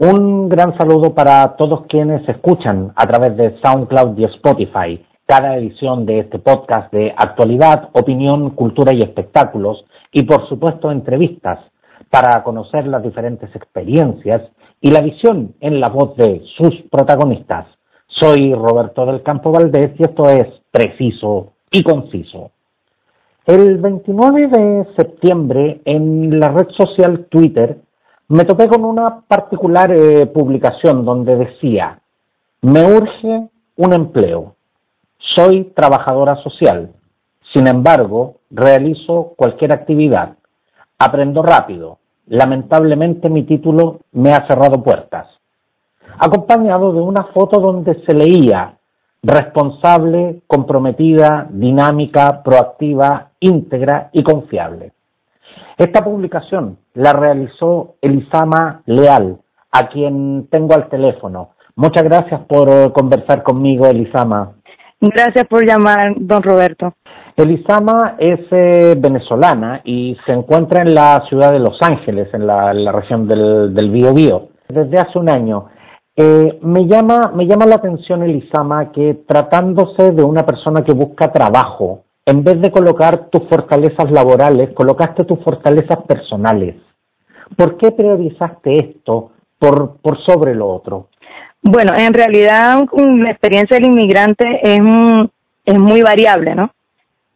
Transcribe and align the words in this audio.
Un 0.00 0.48
gran 0.48 0.78
saludo 0.78 1.12
para 1.12 1.56
todos 1.56 1.86
quienes 1.88 2.28
escuchan 2.28 2.92
a 2.94 3.04
través 3.08 3.36
de 3.36 3.58
SoundCloud 3.60 4.16
y 4.16 4.26
Spotify 4.26 5.04
cada 5.26 5.56
edición 5.56 6.06
de 6.06 6.20
este 6.20 6.38
podcast 6.38 6.92
de 6.92 7.12
actualidad, 7.16 7.88
opinión, 7.94 8.50
cultura 8.50 8.92
y 8.92 9.02
espectáculos 9.02 9.84
y 10.12 10.22
por 10.22 10.48
supuesto 10.48 10.92
entrevistas 10.92 11.58
para 12.10 12.44
conocer 12.44 12.86
las 12.86 13.02
diferentes 13.02 13.52
experiencias 13.56 14.42
y 14.80 14.92
la 14.92 15.00
visión 15.00 15.56
en 15.58 15.80
la 15.80 15.88
voz 15.88 16.16
de 16.16 16.42
sus 16.56 16.80
protagonistas. 16.92 17.66
Soy 18.06 18.54
Roberto 18.54 19.04
del 19.04 19.24
Campo 19.24 19.50
Valdés 19.50 19.98
y 19.98 20.04
esto 20.04 20.30
es 20.30 20.46
Preciso 20.70 21.54
y 21.72 21.82
Conciso. 21.82 22.52
El 23.46 23.78
29 23.78 24.46
de 24.46 24.86
septiembre 24.94 25.80
en 25.84 26.38
la 26.38 26.50
red 26.50 26.68
social 26.70 27.26
Twitter 27.28 27.80
me 28.28 28.44
topé 28.44 28.68
con 28.68 28.84
una 28.84 29.22
particular 29.22 29.90
eh, 29.90 30.26
publicación 30.26 31.04
donde 31.04 31.36
decía, 31.36 31.98
me 32.60 32.84
urge 32.84 33.48
un 33.76 33.92
empleo, 33.92 34.54
soy 35.18 35.64
trabajadora 35.74 36.36
social, 36.36 36.92
sin 37.54 37.66
embargo, 37.66 38.36
realizo 38.50 39.32
cualquier 39.36 39.72
actividad, 39.72 40.36
aprendo 40.98 41.42
rápido, 41.42 41.98
lamentablemente 42.26 43.30
mi 43.30 43.44
título 43.44 44.00
me 44.12 44.34
ha 44.34 44.46
cerrado 44.46 44.82
puertas, 44.82 45.26
acompañado 46.18 46.92
de 46.92 47.00
una 47.00 47.24
foto 47.24 47.58
donde 47.60 48.02
se 48.04 48.12
leía 48.12 48.74
responsable, 49.22 50.42
comprometida, 50.46 51.46
dinámica, 51.50 52.42
proactiva, 52.42 53.30
íntegra 53.40 54.10
y 54.12 54.22
confiable. 54.22 54.92
Esta 55.78 56.04
publicación 56.04 56.78
la 56.94 57.12
realizó 57.12 57.94
Elisama 58.02 58.82
Leal, 58.86 59.38
a 59.72 59.88
quien 59.88 60.48
tengo 60.50 60.74
al 60.74 60.88
teléfono. 60.88 61.50
Muchas 61.76 62.02
gracias 62.02 62.40
por 62.48 62.68
eh, 62.68 62.90
conversar 62.92 63.44
conmigo, 63.44 63.86
Elisama. 63.86 64.54
Gracias 65.00 65.46
por 65.46 65.64
llamar, 65.64 66.14
don 66.16 66.42
Roberto. 66.42 66.94
Elisama 67.36 68.16
es 68.18 68.40
eh, 68.50 68.96
venezolana 68.98 69.80
y 69.84 70.16
se 70.26 70.32
encuentra 70.32 70.82
en 70.82 70.92
la 70.94 71.22
ciudad 71.28 71.52
de 71.52 71.60
Los 71.60 71.80
Ángeles, 71.80 72.28
en 72.34 72.48
la, 72.48 72.90
región 72.90 73.28
del, 73.28 73.72
del 73.72 73.90
Bío 73.90 74.12
desde 74.68 74.98
hace 74.98 75.18
un 75.18 75.28
año. 75.28 75.66
Eh, 76.16 76.58
me, 76.62 76.86
llama, 76.86 77.30
me 77.32 77.46
llama 77.46 77.66
la 77.66 77.76
atención, 77.76 78.24
Elisama, 78.24 78.90
que 78.90 79.22
tratándose 79.26 80.10
de 80.10 80.24
una 80.24 80.44
persona 80.44 80.82
que 80.82 80.92
busca 80.92 81.30
trabajo, 81.30 82.06
en 82.28 82.44
vez 82.44 82.60
de 82.60 82.70
colocar 82.70 83.30
tus 83.30 83.48
fortalezas 83.48 84.10
laborales, 84.10 84.68
colocaste 84.74 85.24
tus 85.24 85.42
fortalezas 85.42 86.00
personales. 86.06 86.76
¿Por 87.56 87.78
qué 87.78 87.90
priorizaste 87.90 88.78
esto 88.78 89.32
por, 89.58 89.96
por 90.02 90.22
sobre 90.22 90.54
lo 90.54 90.68
otro? 90.68 91.08
Bueno, 91.62 91.94
en 91.96 92.12
realidad 92.12 92.84
la 92.92 93.30
experiencia 93.30 93.76
del 93.76 93.86
inmigrante 93.86 94.44
es, 94.62 94.78
es 95.64 95.78
muy 95.78 96.02
variable, 96.02 96.54
¿no? 96.54 96.70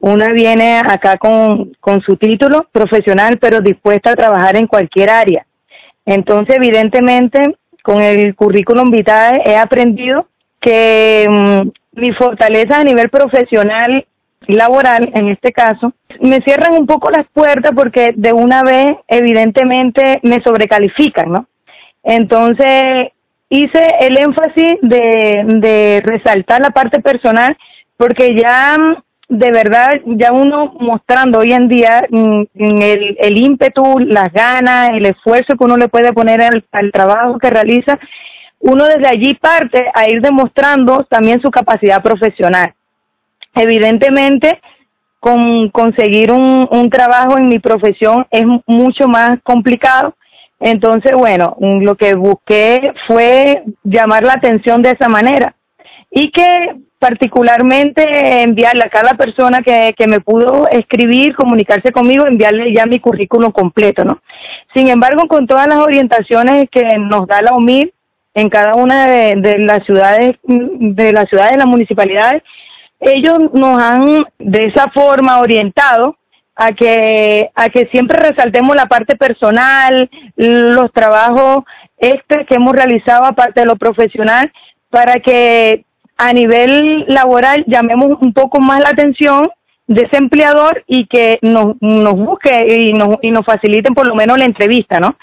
Una 0.01 0.29
viene 0.29 0.81
acá 0.81 1.17
con, 1.17 1.73
con 1.81 2.03
su 2.03 2.19
título 2.19 2.67
profesional, 2.71 3.39
pero 3.39 3.63
dispuesta 3.63 4.11
a 4.11 4.17
trabajar 4.17 4.57
en 4.57 4.67
cualquier 4.67 5.09
área. 5.09 5.47
Entonces, 6.05 6.57
evidentemente, 6.57 7.57
con 7.83 8.03
el 8.03 8.35
currículum 8.35 8.91
vitae 8.91 9.41
he 9.47 9.57
aprendido 9.57 10.27
que 10.61 11.27
mm, 11.27 11.69
mi 11.99 12.13
fortaleza 12.13 12.81
a 12.81 12.85
nivel 12.85 13.09
profesional 13.09 14.05
laboral, 14.47 15.11
en 15.15 15.29
este 15.29 15.53
caso, 15.53 15.93
me 16.21 16.41
cierran 16.41 16.75
un 16.75 16.87
poco 16.87 17.11
las 17.11 17.27
puertas 17.33 17.73
porque 17.75 18.13
de 18.15 18.33
una 18.33 18.63
vez, 18.63 18.97
evidentemente, 19.09 20.21
me 20.23 20.43
sobrecalifican, 20.43 21.33
¿no? 21.33 21.47
Entonces, 22.03 23.13
hice 23.49 23.87
el 24.01 24.19
énfasis 24.19 24.77
de, 24.83 25.45
de 25.61 26.03
resaltar 26.05 26.61
la 26.61 26.71
parte 26.71 27.01
personal 27.01 27.57
porque 27.97 28.35
ya 28.37 28.77
de 29.29 29.51
verdad, 29.51 30.01
ya 30.05 30.31
uno 30.33 30.75
mostrando 30.79 31.39
hoy 31.39 31.55
en 31.55 31.67
día 31.67 32.05
mm, 32.11 32.43
el, 32.55 33.17
el 33.19 33.39
ímpetu, 33.39 33.99
las 34.01 34.31
ganas, 34.31 34.91
el 34.91 35.07
esfuerzo 35.07 35.57
que 35.57 35.65
uno 35.65 35.79
le 35.79 35.89
puede 35.89 36.13
poner 36.13 36.43
al, 36.43 36.63
al 36.71 36.93
trabajo 36.93 37.39
que 37.39 37.49
realiza, 37.49 37.99
uno 38.59 38.85
desde 38.85 39.09
allí 39.09 39.35
parte 39.35 39.87
a 39.95 40.07
ir 40.09 40.21
demostrando 40.21 41.05
también 41.05 41.41
su 41.41 41.51
capacidad 41.51 42.03
profesional. 42.03 42.75
Evidentemente, 43.55 44.61
con 45.21 45.69
conseguir 45.71 46.33
un, 46.33 46.91
trabajo 46.91 47.39
en 47.39 47.49
mi 47.49 47.61
profesión 47.61 48.27
es 48.31 48.45
mucho 48.67 49.07
más 49.07 49.39
complicado. 49.45 50.17
Entonces, 50.59 51.13
bueno, 51.15 51.57
lo 51.61 51.95
que 51.97 52.15
busqué 52.15 52.93
fue 53.07 53.63
llamar 53.85 54.25
la 54.25 54.35
atención 54.35 54.83
de 54.83 54.91
esa 54.91 55.09
manera 55.09 55.55
y 56.11 56.33
que 56.33 56.47
particularmente 56.99 58.03
enviarle 58.43 58.83
a 58.85 58.91
cada 58.91 59.15
persona 59.15 59.61
que, 59.63 59.95
me 60.09 60.21
pudo 60.21 60.69
escribir, 60.69 61.37
comunicarse 61.37 61.93
conmigo, 61.93 62.27
enviarle 62.27 62.73
ya 62.73 62.87
mi 62.87 62.99
currículum 62.99 63.53
completo, 63.53 64.05
¿no? 64.05 64.21
Sin 64.75 64.89
embargo, 64.89 65.29
con 65.29 65.47
todas 65.47 65.69
las 65.69 65.79
orientaciones 65.79 66.69
que 66.69 66.83
nos 66.99 67.29
da 67.29 67.43
la 67.43 67.55
UMIR 67.55 67.93
en 68.35 68.49
cada 68.49 68.75
una 68.75 69.07
de, 69.07 69.37
de 69.37 69.59
las 69.59 69.85
ciudades, 69.85 70.37
de 70.43 71.13
las 71.13 71.29
ciudades, 71.29 71.53
de 71.53 71.59
las 71.59 71.67
municipalidades, 71.67 72.43
ellos 73.03 73.39
nos 73.53 73.83
han 73.83 74.25
de 74.39 74.67
esa 74.67 74.89
forma 74.91 75.41
orientado 75.41 76.17
a 76.55 76.73
que 76.73 77.51
a 77.55 77.69
que 77.69 77.87
siempre 77.87 78.19
resaltemos 78.19 78.77
la 78.77 78.87
parte 78.87 79.17
personal, 79.17 80.09
los 80.37 80.93
trabajos 80.93 81.65
este 81.99 82.47
que 82.47 82.55
hemos 82.55 82.75
realizado 82.75 83.25
aparte 83.25 83.61
de 83.61 83.67
lo 83.67 83.77
profesional 83.77 84.53
para 84.91 85.21
que 85.21 85.85
a 86.17 86.33
nivel 86.33 87.05
laboral 87.09 87.65
llamemos 87.67 88.19
un 88.21 88.33
poco 88.33 88.61
más 88.61 88.81
la 88.81 88.91
atención 88.91 89.49
de 89.89 90.03
ese 90.03 90.19
empleador 90.19 90.85
y 90.87 91.07
que 91.07 91.39
nos, 91.43 91.75
nos 91.81 92.15
busque 92.15 92.51
y 92.69 92.93
nos, 92.93 93.17
y 93.23 93.31
nos 93.31 93.45
faciliten 93.45 93.95
por 93.95 94.07
lo 94.07 94.15
menos 94.15 94.39
la 94.39 94.45
entrevista, 94.45 95.01
¿no? 95.01 95.17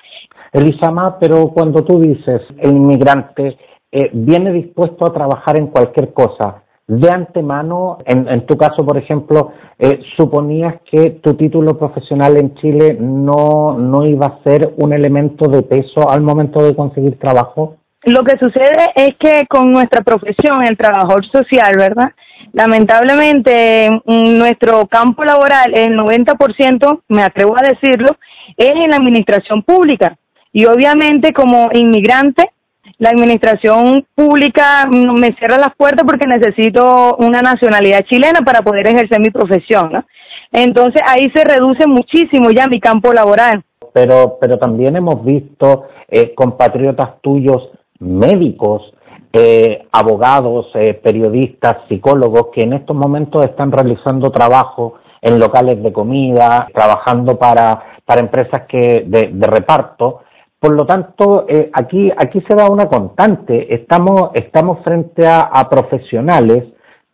Elisama, 0.51 1.18
pero 1.19 1.50
cuando 1.50 1.85
tú 1.85 2.01
dices 2.01 2.41
el 2.57 2.72
inmigrante 2.72 3.57
eh, 3.91 4.09
viene 4.12 4.51
dispuesto 4.51 5.06
a 5.06 5.13
trabajar 5.13 5.57
en 5.57 5.68
cualquier 5.68 6.13
cosa, 6.13 6.63
de 6.89 7.07
antemano, 7.07 8.00
en, 8.05 8.45
tu 8.47 8.57
caso, 8.57 8.83
por 8.83 8.97
ejemplo, 8.97 9.51
eh, 9.77 10.01
suponías 10.17 10.81
que 10.89 11.11
tu 11.22 11.35
título 11.35 11.77
profesional 11.77 12.35
en 12.35 12.55
Chile 12.55 12.97
no, 13.00 13.77
no 13.77 14.05
iba 14.05 14.25
a 14.25 14.44
ser 14.44 14.73
un 14.77 14.91
elemento 14.91 15.47
de 15.47 15.61
peso 15.61 16.09
al 16.09 16.22
momento 16.22 16.63
de 16.63 16.75
conseguir 16.75 17.19
trabajo? 17.19 17.75
Lo 18.05 18.23
que 18.23 18.39
sucede 18.39 18.91
es 18.95 19.16
que 19.17 19.45
con 19.47 19.72
nuestra 19.72 20.01
profesión, 20.01 20.63
el 20.66 20.77
trabajador 20.77 21.23
social, 21.27 21.75
¿verdad? 21.77 22.11
Lamentablemente, 22.53 24.01
nuestro 24.06 24.88
campo 24.88 25.23
laboral, 25.23 25.77
el 25.77 25.95
90%, 25.95 27.01
me 27.09 27.21
atrevo 27.21 27.56
a 27.56 27.61
decirlo, 27.61 28.17
es 28.57 28.71
en 28.71 28.89
la 28.89 28.95
administración 28.95 29.61
pública. 29.61 30.17
Y 30.51 30.66
obviamente 30.66 31.33
como 31.33 31.69
inmigrante, 31.71 32.50
la 32.97 33.09
administración 33.09 34.05
pública 34.16 34.85
me 34.89 35.33
cierra 35.33 35.57
las 35.57 35.75
puertas 35.75 36.05
porque 36.05 36.27
necesito 36.27 37.16
una 37.17 37.41
nacionalidad 37.41 38.03
chilena 38.05 38.41
para 38.41 38.61
poder 38.61 38.88
ejercer 38.88 39.19
mi 39.19 39.29
profesión, 39.29 39.91
¿no? 39.91 40.05
Entonces 40.51 41.01
ahí 41.05 41.29
se 41.31 41.44
reduce 41.44 41.85
muchísimo 41.88 42.51
ya 42.51 42.67
mi 42.67 42.79
campo 42.79 43.13
laboral. 43.13 43.63
Pero, 43.94 44.38
pero 44.41 44.57
también 44.57 44.95
hemos 44.95 45.23
visto 45.23 45.88
eh, 46.07 46.33
compatriotas 46.33 47.22
tuyos 47.22 47.69
médicos, 48.00 48.94
eh, 49.33 49.85
abogados, 49.91 50.67
eh, 50.73 51.00
periodistas, 51.01 51.77
psicólogos 51.88 52.47
que 52.53 52.61
en 52.61 52.73
estos 52.73 52.95
momentos 52.95 53.45
están 53.45 53.71
realizando 53.71 54.31
trabajo 54.31 54.95
en 55.21 55.38
locales 55.38 55.81
de 55.83 55.91
comida, 55.91 56.67
trabajando 56.73 57.38
para, 57.38 57.83
para 58.06 58.21
empresas 58.21 58.63
que 58.67 59.03
de 59.06 59.47
reparto 59.47 60.21
por 60.59 60.72
lo 60.75 60.86
tanto, 60.86 61.46
eh, 61.47 61.70
aquí, 61.74 62.12
aquí 62.16 62.42
se 62.47 62.56
da 62.56 62.69
una 62.69 62.88
constante. 62.88 63.74
Estamos, 63.74 64.31
estamos 64.33 64.80
frente 64.83 65.25
a, 65.25 65.39
a 65.39 65.69
profesionales 65.69 66.66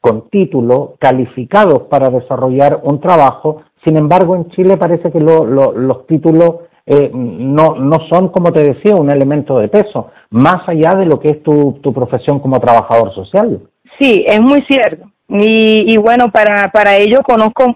con 0.01 0.29
título, 0.29 0.95
calificados 0.99 1.83
para 1.83 2.09
desarrollar 2.09 2.79
un 2.83 2.99
trabajo. 2.99 3.63
Sin 3.83 3.97
embargo, 3.97 4.35
en 4.35 4.49
Chile 4.49 4.77
parece 4.77 5.11
que 5.11 5.19
lo, 5.19 5.45
lo, 5.45 5.71
los 5.71 6.05
títulos 6.07 6.55
eh, 6.87 7.09
no, 7.13 7.75
no 7.75 7.99
son, 8.09 8.29
como 8.29 8.51
te 8.51 8.63
decía, 8.63 8.95
un 8.95 9.09
elemento 9.09 9.57
de 9.59 9.67
peso, 9.67 10.11
más 10.29 10.67
allá 10.67 10.95
de 10.95 11.05
lo 11.05 11.19
que 11.19 11.29
es 11.29 11.43
tu, 11.43 11.79
tu 11.81 11.93
profesión 11.93 12.39
como 12.39 12.59
trabajador 12.59 13.13
social. 13.13 13.61
Sí, 13.99 14.23
es 14.27 14.39
muy 14.39 14.61
cierto. 14.63 15.07
Y, 15.27 15.91
y 15.93 15.97
bueno, 15.97 16.31
para, 16.31 16.71
para 16.71 16.95
ello 16.97 17.21
conozco 17.23 17.75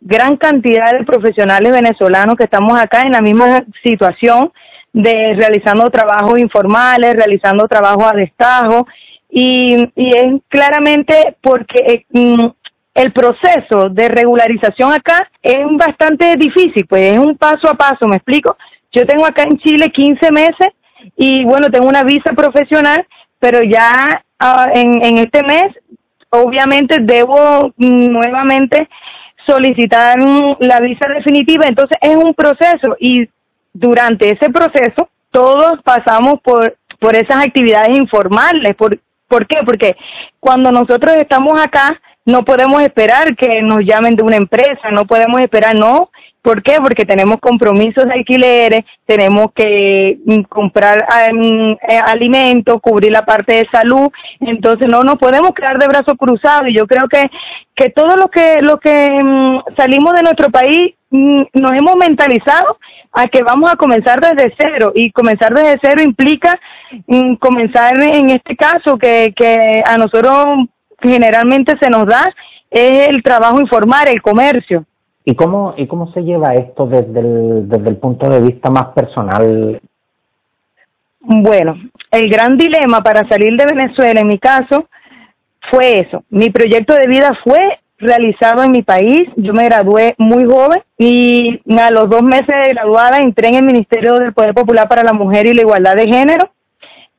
gran 0.00 0.36
cantidad 0.36 0.92
de 0.98 1.04
profesionales 1.04 1.72
venezolanos 1.72 2.36
que 2.36 2.44
estamos 2.44 2.78
acá 2.78 3.02
en 3.02 3.12
la 3.12 3.20
misma 3.20 3.64
situación 3.82 4.50
de 4.92 5.34
realizando 5.36 5.88
trabajos 5.90 6.38
informales, 6.38 7.14
realizando 7.14 7.68
trabajos 7.68 8.04
a 8.04 8.16
destajo 8.16 8.86
y, 9.28 9.88
y 9.94 10.16
es 10.16 10.40
claramente 10.48 11.36
porque 11.40 11.78
eh, 11.86 12.06
mm, 12.10 12.46
el 12.94 13.12
proceso 13.12 13.88
de 13.88 14.08
regularización 14.08 14.92
acá 14.92 15.30
es 15.42 15.64
bastante 15.72 16.36
difícil, 16.36 16.86
pues 16.88 17.12
es 17.12 17.18
un 17.18 17.36
paso 17.36 17.70
a 17.70 17.74
paso, 17.74 18.06
¿me 18.08 18.16
explico? 18.16 18.56
Yo 18.92 19.06
tengo 19.06 19.24
acá 19.24 19.44
en 19.44 19.58
Chile 19.58 19.90
15 19.92 20.32
meses 20.32 20.68
y 21.16 21.44
bueno, 21.44 21.70
tengo 21.70 21.88
una 21.88 22.02
visa 22.02 22.32
profesional, 22.32 23.06
pero 23.38 23.62
ya 23.62 24.24
ah, 24.38 24.70
en, 24.74 25.02
en 25.04 25.18
este 25.18 25.42
mes 25.44 25.72
obviamente 26.30 26.96
debo 27.00 27.72
nuevamente 27.76 28.88
solicitar 29.46 30.18
la 30.60 30.80
visa 30.80 31.06
definitiva, 31.14 31.66
entonces 31.66 31.96
es 32.00 32.16
un 32.16 32.34
proceso 32.34 32.96
y 32.98 33.28
durante 33.72 34.32
ese 34.32 34.50
proceso 34.50 35.08
todos 35.30 35.80
pasamos 35.84 36.40
por, 36.42 36.76
por 36.98 37.14
esas 37.14 37.44
actividades 37.44 37.96
informales. 37.96 38.74
¿Por, 38.76 38.98
¿Por 39.28 39.46
qué? 39.46 39.58
Porque 39.64 39.96
cuando 40.40 40.72
nosotros 40.72 41.14
estamos 41.16 41.60
acá, 41.60 42.00
no 42.26 42.44
podemos 42.44 42.82
esperar 42.82 43.36
que 43.36 43.62
nos 43.62 43.80
llamen 43.80 44.14
de 44.14 44.22
una 44.22 44.36
empresa, 44.36 44.90
no 44.90 45.06
podemos 45.06 45.40
esperar, 45.40 45.74
no. 45.74 46.10
¿Por 46.42 46.62
qué? 46.62 46.78
Porque 46.82 47.04
tenemos 47.04 47.38
compromisos 47.38 48.06
de 48.06 48.14
alquileres, 48.14 48.84
tenemos 49.04 49.52
que 49.54 50.18
mm, 50.24 50.42
comprar 50.42 51.06
em, 51.28 51.72
eh, 51.72 52.00
alimentos, 52.02 52.80
cubrir 52.80 53.12
la 53.12 53.26
parte 53.26 53.54
de 53.56 53.68
salud, 53.70 54.08
entonces 54.40 54.88
no 54.88 55.02
nos 55.02 55.18
podemos 55.18 55.52
quedar 55.52 55.78
de 55.78 55.86
brazos 55.86 56.16
cruzados 56.16 56.68
y 56.68 56.74
yo 56.74 56.86
creo 56.86 57.08
que 57.08 57.30
que 57.74 57.90
todo 57.90 58.16
lo 58.16 58.28
que 58.28 58.62
lo 58.62 58.78
que 58.78 59.22
mm, 59.22 59.74
salimos 59.76 60.14
de 60.14 60.22
nuestro 60.22 60.50
país 60.50 60.94
nos 61.10 61.72
hemos 61.72 61.96
mentalizado 61.96 62.78
a 63.12 63.26
que 63.26 63.42
vamos 63.42 63.70
a 63.70 63.76
comenzar 63.76 64.20
desde 64.20 64.54
cero 64.56 64.92
y 64.94 65.10
comenzar 65.10 65.52
desde 65.52 65.78
cero 65.82 66.02
implica 66.02 66.58
comenzar 67.40 68.00
en 68.00 68.30
este 68.30 68.56
caso 68.56 68.96
que 68.96 69.32
que 69.34 69.82
a 69.84 69.98
nosotros 69.98 70.68
generalmente 71.00 71.76
se 71.80 71.90
nos 71.90 72.06
da 72.06 72.32
es 72.70 73.08
el 73.08 73.22
trabajo 73.22 73.60
informal, 73.60 74.08
el 74.08 74.22
comercio. 74.22 74.84
¿Y 75.24 75.34
cómo, 75.34 75.74
y 75.76 75.86
cómo 75.86 76.12
se 76.12 76.22
lleva 76.22 76.54
esto 76.54 76.86
desde 76.86 77.20
el, 77.20 77.68
desde 77.68 77.88
el 77.88 77.96
punto 77.96 78.28
de 78.28 78.40
vista 78.40 78.70
más 78.70 78.88
personal? 78.94 79.80
Bueno, 81.20 81.76
el 82.10 82.30
gran 82.30 82.56
dilema 82.56 83.02
para 83.02 83.28
salir 83.28 83.56
de 83.56 83.66
Venezuela, 83.66 84.20
en 84.20 84.28
mi 84.28 84.38
caso, 84.38 84.88
fue 85.70 86.00
eso. 86.00 86.24
Mi 86.30 86.50
proyecto 86.50 86.94
de 86.94 87.06
vida 87.06 87.32
fue 87.44 87.58
realizado 88.00 88.62
en 88.62 88.72
mi 88.72 88.82
país. 88.82 89.28
Yo 89.36 89.52
me 89.52 89.64
gradué 89.64 90.14
muy 90.18 90.44
joven 90.44 90.82
y 90.98 91.60
a 91.78 91.90
los 91.90 92.08
dos 92.08 92.22
meses 92.22 92.48
de 92.48 92.72
graduada 92.72 93.18
entré 93.18 93.48
en 93.48 93.56
el 93.56 93.64
Ministerio 93.64 94.14
del 94.14 94.32
Poder 94.32 94.54
Popular 94.54 94.88
para 94.88 95.04
la 95.04 95.12
Mujer 95.12 95.46
y 95.46 95.54
la 95.54 95.62
Igualdad 95.62 95.96
de 95.96 96.06
Género 96.06 96.50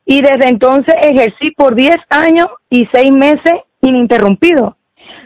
y 0.06 0.22
desde 0.22 0.50
entonces 0.50 0.94
ejercí 1.02 1.52
por 1.52 1.76
10 1.76 1.96
años 2.10 2.48
y 2.70 2.88
6 2.92 3.12
meses 3.12 3.54
ininterrumpido. 3.82 4.76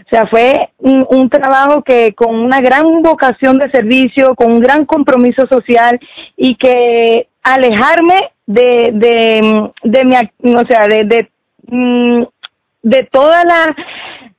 O 0.05 0.09
sea, 0.09 0.27
fue 0.27 0.69
un, 0.77 1.29
trabajo 1.29 1.81
que 1.81 2.13
con 2.13 2.35
una 2.35 2.59
gran 2.61 3.01
vocación 3.01 3.57
de 3.57 3.71
servicio, 3.71 4.35
con 4.35 4.51
un 4.51 4.59
gran 4.59 4.85
compromiso 4.85 5.47
social 5.47 5.99
y 6.37 6.55
que 6.55 7.27
alejarme 7.41 8.29
de, 8.45 8.91
de, 8.93 9.71
de 9.83 10.05
mi, 10.05 10.15
o 10.55 10.63
de, 10.63 11.03
de, 11.05 11.29
mm, 11.67 12.23
de 12.83 13.03
toda 13.11 13.43
la, 13.43 13.75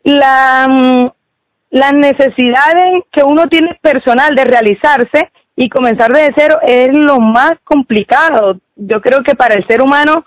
la, 0.06 0.68
mm, 0.68 1.10
las 1.70 1.92
necesidades 1.92 3.04
que 3.10 3.24
uno 3.24 3.48
tiene 3.48 3.76
personal 3.82 4.34
de 4.34 4.44
realizarse 4.44 5.30
y 5.56 5.68
comenzar 5.68 6.12
desde 6.12 6.34
cero 6.36 6.58
es 6.62 6.88
lo 6.92 7.18
más 7.18 7.54
complicado. 7.64 8.58
Yo 8.76 9.00
creo 9.00 9.22
que 9.22 9.34
para 9.34 9.54
el 9.54 9.66
ser 9.66 9.82
humano 9.82 10.24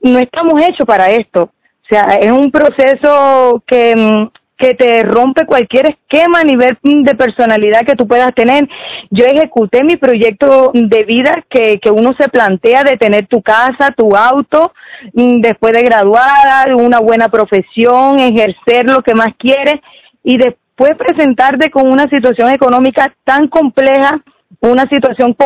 no 0.00 0.18
estamos 0.20 0.60
hechos 0.62 0.86
para 0.86 1.10
esto. 1.10 1.42
O 1.42 1.88
sea, 1.88 2.16
es 2.20 2.30
un 2.30 2.50
proceso 2.52 3.62
que, 3.66 3.96
mm, 3.96 4.30
que 4.58 4.74
te 4.74 5.04
rompe 5.04 5.46
cualquier 5.46 5.86
esquema 5.90 6.40
a 6.40 6.44
nivel 6.44 6.76
mm, 6.82 7.04
de 7.04 7.14
personalidad 7.14 7.86
que 7.86 7.94
tú 7.94 8.06
puedas 8.08 8.34
tener. 8.34 8.68
Yo 9.10 9.24
ejecuté 9.24 9.84
mi 9.84 9.96
proyecto 9.96 10.72
de 10.74 11.04
vida 11.04 11.44
que, 11.48 11.78
que 11.80 11.90
uno 11.90 12.12
se 12.18 12.28
plantea 12.28 12.82
de 12.82 12.98
tener 12.98 13.28
tu 13.28 13.40
casa, 13.40 13.94
tu 13.96 14.16
auto, 14.16 14.72
mm, 15.14 15.40
después 15.40 15.72
de 15.72 15.82
graduada, 15.82 16.74
una 16.76 16.98
buena 16.98 17.28
profesión, 17.28 18.18
ejercer 18.18 18.84
lo 18.84 19.02
que 19.02 19.14
más 19.14 19.28
quieres 19.38 19.76
y 20.24 20.36
después 20.36 20.90
presentarte 20.98 21.70
con 21.70 21.88
una 21.88 22.08
situación 22.08 22.50
económica 22.50 23.14
tan 23.24 23.46
compleja, 23.48 24.20
una 24.60 24.88
situación 24.88 25.36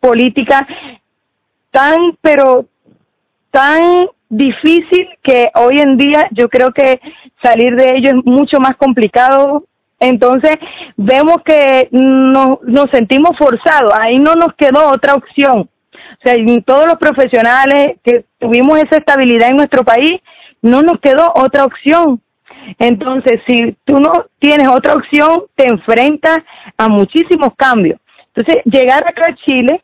política 0.00 0.66
tan, 1.70 2.16
pero 2.20 2.66
tan 3.50 4.06
difícil 4.36 5.08
que 5.22 5.50
hoy 5.54 5.80
en 5.80 5.96
día 5.96 6.28
yo 6.32 6.48
creo 6.48 6.72
que 6.72 7.00
salir 7.42 7.74
de 7.76 7.96
ello 7.96 8.10
es 8.10 8.24
mucho 8.24 8.58
más 8.58 8.76
complicado. 8.76 9.64
Entonces 10.00 10.56
vemos 10.96 11.42
que 11.44 11.88
nos, 11.92 12.60
nos 12.62 12.90
sentimos 12.90 13.36
forzados, 13.38 13.92
ahí 13.94 14.18
no 14.18 14.34
nos 14.34 14.54
quedó 14.54 14.90
otra 14.90 15.14
opción. 15.14 15.68
O 15.92 16.22
sea, 16.22 16.34
todos 16.64 16.86
los 16.86 16.98
profesionales 16.98 17.96
que 18.02 18.24
tuvimos 18.38 18.78
esa 18.78 18.96
estabilidad 18.96 19.50
en 19.50 19.56
nuestro 19.56 19.84
país, 19.84 20.20
no 20.62 20.82
nos 20.82 20.98
quedó 21.00 21.32
otra 21.34 21.64
opción. 21.64 22.20
Entonces, 22.78 23.40
si 23.46 23.76
tú 23.84 24.00
no 24.00 24.26
tienes 24.38 24.68
otra 24.68 24.94
opción, 24.94 25.44
te 25.54 25.68
enfrentas 25.68 26.38
a 26.76 26.88
muchísimos 26.88 27.52
cambios. 27.56 28.00
Entonces, 28.34 28.62
llegar 28.64 29.06
acá 29.06 29.26
a 29.30 29.34
Chile, 29.34 29.82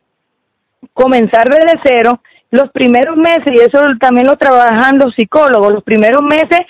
comenzar 0.94 1.49
desde 1.49 1.81
cero, 1.85 2.20
los 2.50 2.70
primeros 2.70 3.17
meses, 3.17 3.52
y 3.52 3.61
eso 3.61 3.81
también 4.00 4.26
lo 4.26 4.37
trabajan 4.37 4.99
los 4.99 5.14
psicólogos, 5.14 5.73
los 5.73 5.85
primeros 5.85 6.23
meses, 6.23 6.61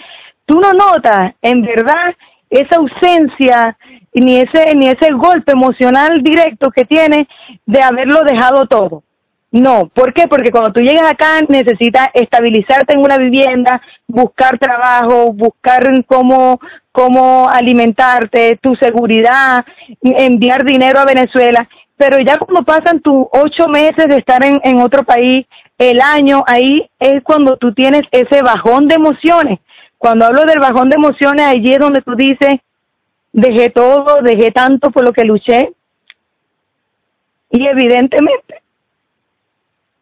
tú 0.45 0.61
no 0.61 0.73
notas 0.73 1.35
en 1.43 1.63
verdad 1.63 2.15
esa 2.51 2.77
ausencia 2.77 3.77
ni 4.13 4.39
ese 4.39 4.75
ni 4.75 4.89
ese 4.89 5.13
golpe 5.13 5.53
emocional 5.53 6.23
directo 6.23 6.71
que 6.71 6.85
tiene 6.85 7.29
de 7.65 7.83
haberlo 7.83 8.25
dejado 8.25 8.67
todo. 8.67 9.05
No, 9.53 9.89
¿por 9.89 10.13
qué? 10.13 10.29
Porque 10.29 10.53
cuando 10.53 10.73
tú 10.73 10.81
llegas 10.81 11.11
acá 11.11 11.41
necesitas 11.49 12.09
estabilizarte 12.15 12.95
en 12.95 13.01
una 13.01 13.19
vivienda, 13.19 13.81
buscar 14.07 14.59
trabajo, 14.59 15.33
buscar 15.33 15.83
cómo, 16.07 16.61
cómo 16.93 17.49
alimentarte, 17.49 18.59
tu 18.63 18.77
seguridad, 18.77 19.65
enviar 20.03 20.65
dinero 20.65 21.01
a 21.01 21.05
Venezuela. 21.05 21.69
Pero 21.97 22.19
ya 22.21 22.39
cuando 22.39 22.65
pasan 22.65 23.01
tus 23.01 23.27
ocho 23.33 23.67
meses 23.69 24.07
de 24.07 24.19
estar 24.19 24.41
en 24.45 24.81
otro 24.81 25.03
país, 25.03 25.47
el 25.81 26.03
año, 26.03 26.45
ahí 26.47 26.91
es 26.99 27.23
cuando 27.25 27.57
tú 27.57 27.73
tienes 27.73 28.03
ese 28.11 28.43
bajón 28.43 28.87
de 28.87 28.97
emociones. 28.97 29.61
Cuando 29.97 30.27
hablo 30.27 30.45
del 30.45 30.61
bajón 30.61 30.91
de 30.91 30.97
emociones, 30.97 31.47
allí 31.47 31.73
es 31.73 31.79
donde 31.79 32.03
tú 32.03 32.15
dices, 32.15 32.61
dejé 33.33 33.71
todo, 33.71 34.21
dejé 34.21 34.51
tanto 34.51 34.91
por 34.91 35.05
lo 35.05 35.15
que 35.15 35.25
luché. 35.25 35.73
Y 37.51 37.67
evidentemente 37.67 38.61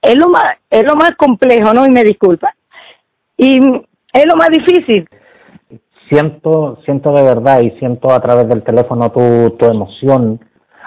es 0.02 0.16
lo 0.16 0.28
más, 0.28 0.56
es 0.68 0.84
lo 0.84 0.96
más 0.96 1.14
complejo, 1.14 1.72
¿no? 1.72 1.86
Y 1.86 1.90
me 1.90 2.02
disculpa. 2.02 2.52
Y 3.36 3.60
es 4.12 4.26
lo 4.26 4.34
más 4.34 4.48
difícil. 4.50 5.08
Siento, 6.08 6.80
siento 6.84 7.12
de 7.12 7.22
verdad 7.22 7.60
y 7.60 7.70
siento 7.78 8.10
a 8.10 8.20
través 8.20 8.48
del 8.48 8.64
teléfono 8.64 9.12
tu, 9.12 9.50
tu 9.56 9.66
emoción. 9.66 10.40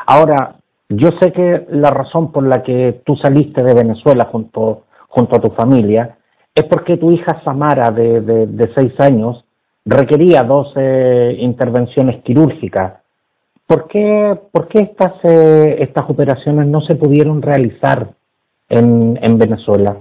Ahora, 0.05 0.55
yo 0.93 1.09
sé 1.21 1.31
que 1.31 1.65
la 1.69 1.89
razón 1.89 2.31
por 2.31 2.45
la 2.45 2.63
que 2.63 3.01
tú 3.05 3.15
saliste 3.15 3.63
de 3.63 3.73
Venezuela 3.73 4.25
junto, 4.25 4.83
junto 5.07 5.35
a 5.37 5.39
tu 5.39 5.49
familia 5.51 6.17
es 6.53 6.65
porque 6.65 6.97
tu 6.97 7.11
hija 7.11 7.41
Samara, 7.45 7.91
de, 7.91 8.19
de, 8.21 8.73
seis 8.75 8.91
años, 8.99 9.45
requería 9.85 10.43
dos 10.43 10.73
intervenciones 11.37 12.21
quirúrgicas. 12.23 12.95
¿Por 13.65 13.87
qué, 13.87 14.37
por 14.51 14.67
qué 14.67 14.79
estas, 14.79 15.13
eh, 15.23 15.77
estas 15.79 16.09
operaciones 16.09 16.67
no 16.67 16.81
se 16.81 16.95
pudieron 16.95 17.41
realizar 17.41 18.09
en, 18.67 19.17
en 19.21 19.37
Venezuela? 19.37 19.95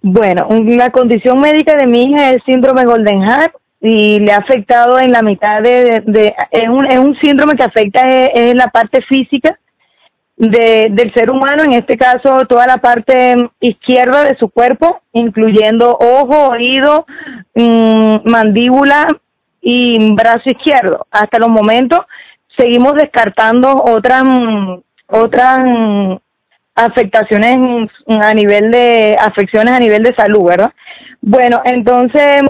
Bueno, 0.00 0.46
la 0.50 0.90
condición 0.90 1.40
médica 1.40 1.76
de 1.76 1.88
mi 1.88 2.04
hija 2.04 2.30
es 2.30 2.44
síndrome 2.44 2.84
Golden 2.84 3.22
Heart 3.22 3.54
y 3.80 4.20
le 4.20 4.32
ha 4.32 4.36
afectado 4.36 5.00
en 5.00 5.10
la 5.10 5.22
mitad 5.22 5.62
de, 5.62 6.00
de, 6.06 6.32
es, 6.52 6.68
un, 6.68 6.86
es 6.86 6.98
un 6.98 7.16
síndrome 7.16 7.54
que 7.54 7.64
afecta 7.64 8.02
en 8.08 8.56
la 8.56 8.68
parte 8.68 9.02
física 9.02 9.58
de, 10.36 10.88
del 10.90 11.12
ser 11.14 11.30
humano, 11.30 11.62
en 11.64 11.74
este 11.74 11.96
caso 11.96 12.44
toda 12.48 12.66
la 12.66 12.78
parte 12.78 13.36
izquierda 13.60 14.24
de 14.24 14.36
su 14.36 14.48
cuerpo, 14.48 15.00
incluyendo 15.12 15.96
ojo, 15.98 16.48
oído, 16.48 17.06
mm, 17.54 18.28
mandíbula 18.28 19.08
y 19.60 20.14
brazo 20.14 20.50
izquierdo. 20.50 21.06
Hasta 21.10 21.38
los 21.38 21.48
momentos 21.48 22.00
seguimos 22.56 22.94
descartando 22.94 23.82
otras 23.84 24.24
otras 25.06 25.60
afectaciones 26.74 27.90
a 28.08 28.34
nivel 28.34 28.70
de 28.70 29.16
afecciones 29.18 29.72
a 29.72 29.78
nivel 29.78 30.02
de 30.02 30.14
salud, 30.14 30.44
¿verdad? 30.48 30.72
Bueno, 31.20 31.62
entonces 31.64 32.42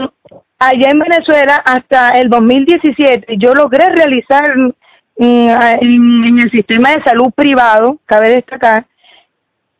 allá 0.58 0.88
en 0.90 0.98
Venezuela 0.98 1.56
hasta 1.64 2.10
el 2.18 2.30
2017 2.30 3.36
yo 3.38 3.54
logré 3.54 3.84
realizar 3.94 4.44
en, 5.16 6.38
el 6.38 6.50
sistema 6.50 6.92
de 6.92 7.02
salud 7.02 7.30
privado, 7.34 7.98
cabe 8.04 8.30
destacar, 8.30 8.86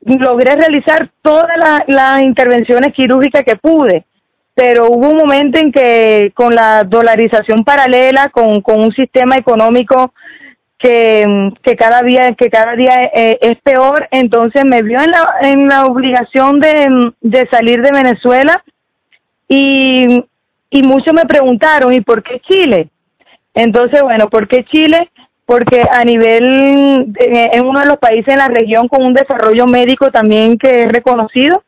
logré 0.00 0.54
realizar 0.56 1.10
todas 1.22 1.56
las 1.86 2.22
intervenciones 2.22 2.92
quirúrgicas 2.92 3.44
que 3.44 3.56
pude, 3.56 4.04
pero 4.54 4.88
hubo 4.88 5.08
un 5.08 5.16
momento 5.16 5.58
en 5.58 5.72
que 5.72 6.32
con 6.34 6.54
la 6.54 6.84
dolarización 6.84 7.64
paralela, 7.64 8.28
con, 8.30 8.60
con 8.60 8.82
un 8.82 8.92
sistema 8.92 9.36
económico 9.36 10.12
que, 10.78 11.50
que 11.62 11.76
cada 11.76 12.02
día 12.02 12.34
que 12.34 12.50
cada 12.50 12.74
día 12.74 13.10
eh, 13.14 13.38
es 13.40 13.58
peor 13.62 14.06
entonces 14.10 14.64
me 14.66 14.82
vio 14.82 15.00
en 15.00 15.10
la 15.12 15.36
en 15.40 15.68
la 15.68 15.86
obligación 15.86 16.60
de, 16.60 17.12
de 17.20 17.46
salir 17.48 17.80
de 17.80 17.90
Venezuela 17.90 18.62
y 19.48 20.24
y 20.70 20.82
muchos 20.82 21.14
me 21.14 21.24
preguntaron 21.24 21.92
y 21.92 22.00
por 22.00 22.22
qué 22.22 22.40
Chile 22.40 22.88
entonces 23.54 24.02
bueno 24.02 24.28
por 24.28 24.46
qué 24.48 24.64
Chile 24.64 25.10
porque 25.46 25.84
a 25.90 26.04
nivel 26.04 27.14
es 27.18 27.60
uno 27.60 27.80
de 27.80 27.86
los 27.86 27.98
países 27.98 28.28
en 28.28 28.38
la 28.38 28.48
región 28.48 28.88
con 28.88 29.02
un 29.02 29.14
desarrollo 29.14 29.66
médico 29.66 30.10
también 30.10 30.58
que 30.58 30.82
es 30.82 30.88
reconocido 30.92 31.64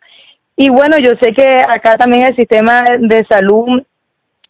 y 0.57 0.71
bueno 0.71 0.97
yo 0.99 1.11
sé 1.21 1.33
que 1.33 1.59
acá 1.61 1.97
también 1.97 2.27
el 2.27 2.37
sistema 2.37 2.85
de 2.99 3.25
salud 3.27 3.83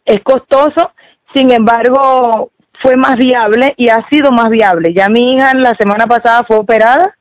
es 0.05 0.23
costoso 0.23 0.93
sin 1.35 1.51
embargo 1.51 2.51
fue 2.81 2.97
más 2.97 3.17
viable 3.17 3.75
y 3.77 3.89
ha 3.89 4.07
sido 4.09 4.31
más 4.33 4.51
viable. 4.51 4.93
Ya 4.95 5.09
mi 5.09 5.35
hija 5.35 5.55
la 5.55 5.75
semana 5.75 6.07
pasada 6.07 6.45
fue 6.45 6.57
operada 6.57 7.17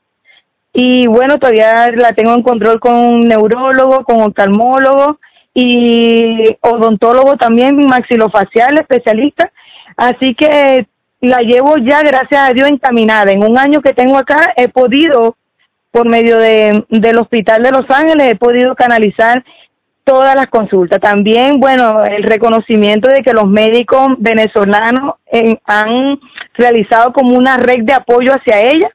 y 0.74 1.08
bueno, 1.08 1.38
todavía 1.40 1.92
la 1.92 2.14
tengo 2.14 2.34
en 2.34 2.44
control 2.44 2.80
con 2.80 2.94
un 2.94 3.28
neurólogo, 3.28 4.04
con 4.04 4.22
oftalmólogo 4.22 5.20
y 5.54 6.58
odontólogo 6.62 7.38
también, 7.38 7.78
maxilofacial, 7.88 8.78
especialista. 8.78 9.52
Así 9.96 10.36
que 10.36 10.86
la 11.22 11.40
llevo 11.40 11.78
ya, 11.78 12.02
gracias 12.02 12.50
a 12.50 12.54
Dios, 12.54 12.70
encaminada. 12.70 13.32
En 13.32 13.44
un 13.44 13.58
año 13.58 13.82
que 13.82 13.94
tengo 13.94 14.18
acá 14.18 14.54
he 14.56 14.68
podido, 14.68 15.36
por 15.92 16.08
medio 16.08 16.38
de, 16.38 16.86
del 16.90 17.18
Hospital 17.18 17.64
de 17.64 17.72
Los 17.72 17.90
Ángeles, 17.90 18.32
he 18.32 18.36
podido 18.36 18.76
canalizar 18.76 19.44
todas 20.04 20.36
las 20.36 20.48
consultas. 20.48 21.00
También, 21.00 21.60
bueno, 21.60 22.04
el 22.06 22.24
reconocimiento 22.24 23.10
de 23.10 23.24
que 23.24 23.34
los 23.34 23.48
médicos 23.48 24.10
venezolanos 24.20 25.16
eh, 25.32 25.58
han 25.66 26.20
realizado 26.54 27.12
como 27.12 27.36
una 27.36 27.58
red 27.58 27.84
de 27.84 27.94
apoyo 27.94 28.34
hacia 28.34 28.62
ella. 28.62 28.90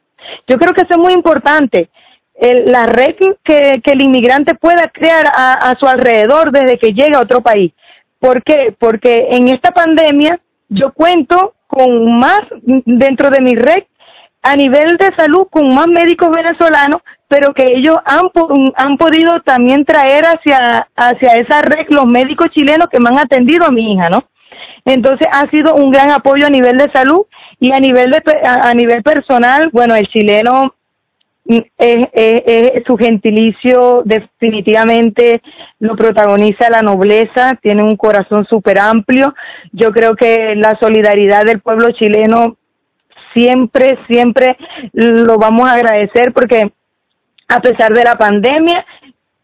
Yo 0.47 0.57
creo 0.59 0.73
que 0.73 0.83
eso 0.83 0.95
es 0.95 0.99
muy 0.99 1.13
importante. 1.13 1.91
la 2.39 2.87
red 2.87 3.17
que, 3.17 3.81
que, 3.83 3.91
el 3.93 4.03
inmigrante 4.03 4.55
pueda 4.55 4.91
crear 4.93 5.27
a, 5.27 5.55
a 5.55 5.77
su 5.77 5.87
alrededor 5.87 6.53
desde 6.53 6.79
que 6.79 6.93
llega 6.93 7.19
a 7.19 7.23
otro 7.23 7.41
país. 7.41 7.73
¿Por 8.19 8.43
qué? 8.43 8.75
Porque 8.79 9.29
en 9.31 9.49
esta 9.49 9.73
pandemia 9.73 10.39
yo 10.71 10.93
cuento 10.93 11.55
con 11.67 12.19
más 12.19 12.41
dentro 12.63 13.31
de 13.31 13.41
mi 13.41 13.55
red 13.55 13.85
a 14.43 14.57
nivel 14.57 14.97
de 14.97 15.15
salud 15.17 15.47
con 15.51 15.75
más 15.75 15.87
médicos 15.87 16.31
venezolanos 16.31 17.03
pero 17.29 17.55
que 17.55 17.65
ellos 17.77 17.97
han, 18.07 18.23
han 18.75 18.97
podido 18.97 19.41
también 19.43 19.85
traer 19.85 20.25
hacia, 20.25 20.89
hacia 20.97 21.35
esa 21.35 21.63
red 21.63 21.87
los 21.91 22.07
médicos 22.07 22.49
chilenos 22.51 22.89
que 22.91 22.99
me 22.99 23.09
han 23.09 23.21
atendido 23.21 23.67
a 23.67 23.71
mi 23.71 23.93
hija, 23.93 24.09
¿no? 24.11 24.25
Entonces 24.85 25.29
ha 25.31 25.49
sido 25.51 25.77
un 25.77 25.93
gran 25.93 26.11
apoyo 26.11 26.47
a 26.47 26.51
nivel 26.51 26.77
de 26.77 26.91
salud 26.91 27.27
y 27.61 27.71
a 27.71 27.79
nivel 27.79 28.11
de 28.11 28.23
a, 28.43 28.75
nivel 28.75 29.05
personal, 29.05 29.71
bueno, 29.73 29.95
el 29.95 30.09
chileno 30.09 30.75
es, 31.79 32.09
es, 32.13 32.85
su 32.87 32.97
gentilicio 32.97 34.03
definitivamente 34.05 35.43
lo 35.81 35.97
protagoniza 35.97 36.71
la 36.71 36.83
nobleza, 36.83 37.59
tiene 37.61 37.83
un 37.83 37.97
corazón 37.97 38.45
súper 38.47 38.79
amplio. 38.79 39.35
Yo 39.73 39.91
creo 39.91 40.15
que 40.15 40.55
la 40.55 40.77
solidaridad 40.79 41.45
del 41.45 41.61
pueblo 41.61 41.91
chileno 41.93 42.57
siempre, 43.35 43.99
siempre 44.07 44.57
lo 44.93 45.39
vamos 45.39 45.69
a 45.69 45.73
agradecer 45.73 46.33
porque 46.33 46.71
a 47.49 47.61
pesar 47.61 47.93
de 47.93 48.05
la 48.05 48.17
pandemia 48.17 48.85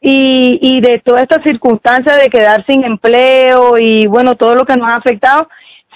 y, 0.00 0.58
y 0.60 0.80
de 0.80 1.00
toda 1.04 1.22
esta 1.22 1.42
circunstancia 1.42 2.14
de 2.16 2.28
quedar 2.28 2.64
sin 2.66 2.84
empleo 2.84 3.78
y 3.78 4.06
bueno, 4.06 4.36
todo 4.36 4.54
lo 4.54 4.64
que 4.64 4.76
nos 4.76 4.88
ha 4.88 4.96
afectado, 4.96 5.48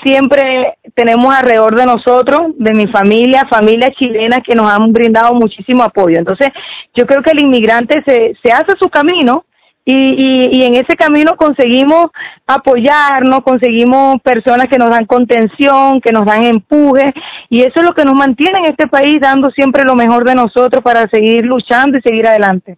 siempre 0.03 0.79
tenemos 0.95 1.35
alrededor 1.35 1.77
de 1.77 1.87
nosotros, 1.87 2.41
de 2.57 2.75
mi 2.75 2.87
familia, 2.87 3.47
familias 3.49 3.91
chilenas 3.97 4.41
que 4.45 4.55
nos 4.55 4.71
han 4.71 4.93
brindado 4.93 5.35
muchísimo 5.35 5.83
apoyo. 5.83 6.19
Entonces, 6.19 6.49
yo 6.95 7.07
creo 7.07 7.23
que 7.23 7.31
el 7.31 7.43
inmigrante 7.43 8.03
se, 8.07 8.35
se 8.43 8.53
hace 8.53 8.73
su 8.79 8.89
camino 8.89 9.45
y, 9.85 10.59
y, 10.59 10.63
en 10.65 10.75
ese 10.75 10.95
camino 10.95 11.37
conseguimos 11.37 12.11
apoyarnos, 12.47 13.43
conseguimos 13.43 14.21
personas 14.23 14.69
que 14.69 14.79
nos 14.79 14.91
dan 14.91 15.07
contención, 15.07 16.01
que 16.01 16.13
nos 16.13 16.27
dan 16.27 16.45
empuje 16.45 17.13
y 17.49 17.63
eso 17.63 17.81
es 17.81 17.87
lo 17.87 17.95
que 17.95 18.05
nos 18.05 18.15
mantiene 18.15 18.59
en 18.59 18.71
este 18.71 18.87
país 18.87 19.21
dando 19.21 19.51
siempre 19.51 19.85
lo 19.85 19.95
mejor 19.95 20.25
de 20.25 20.35
nosotros 20.35 20.83
para 20.83 21.09
seguir 21.09 21.45
luchando 21.45 21.99
y 21.99 22.03
seguir 22.03 22.27
adelante. 22.27 22.77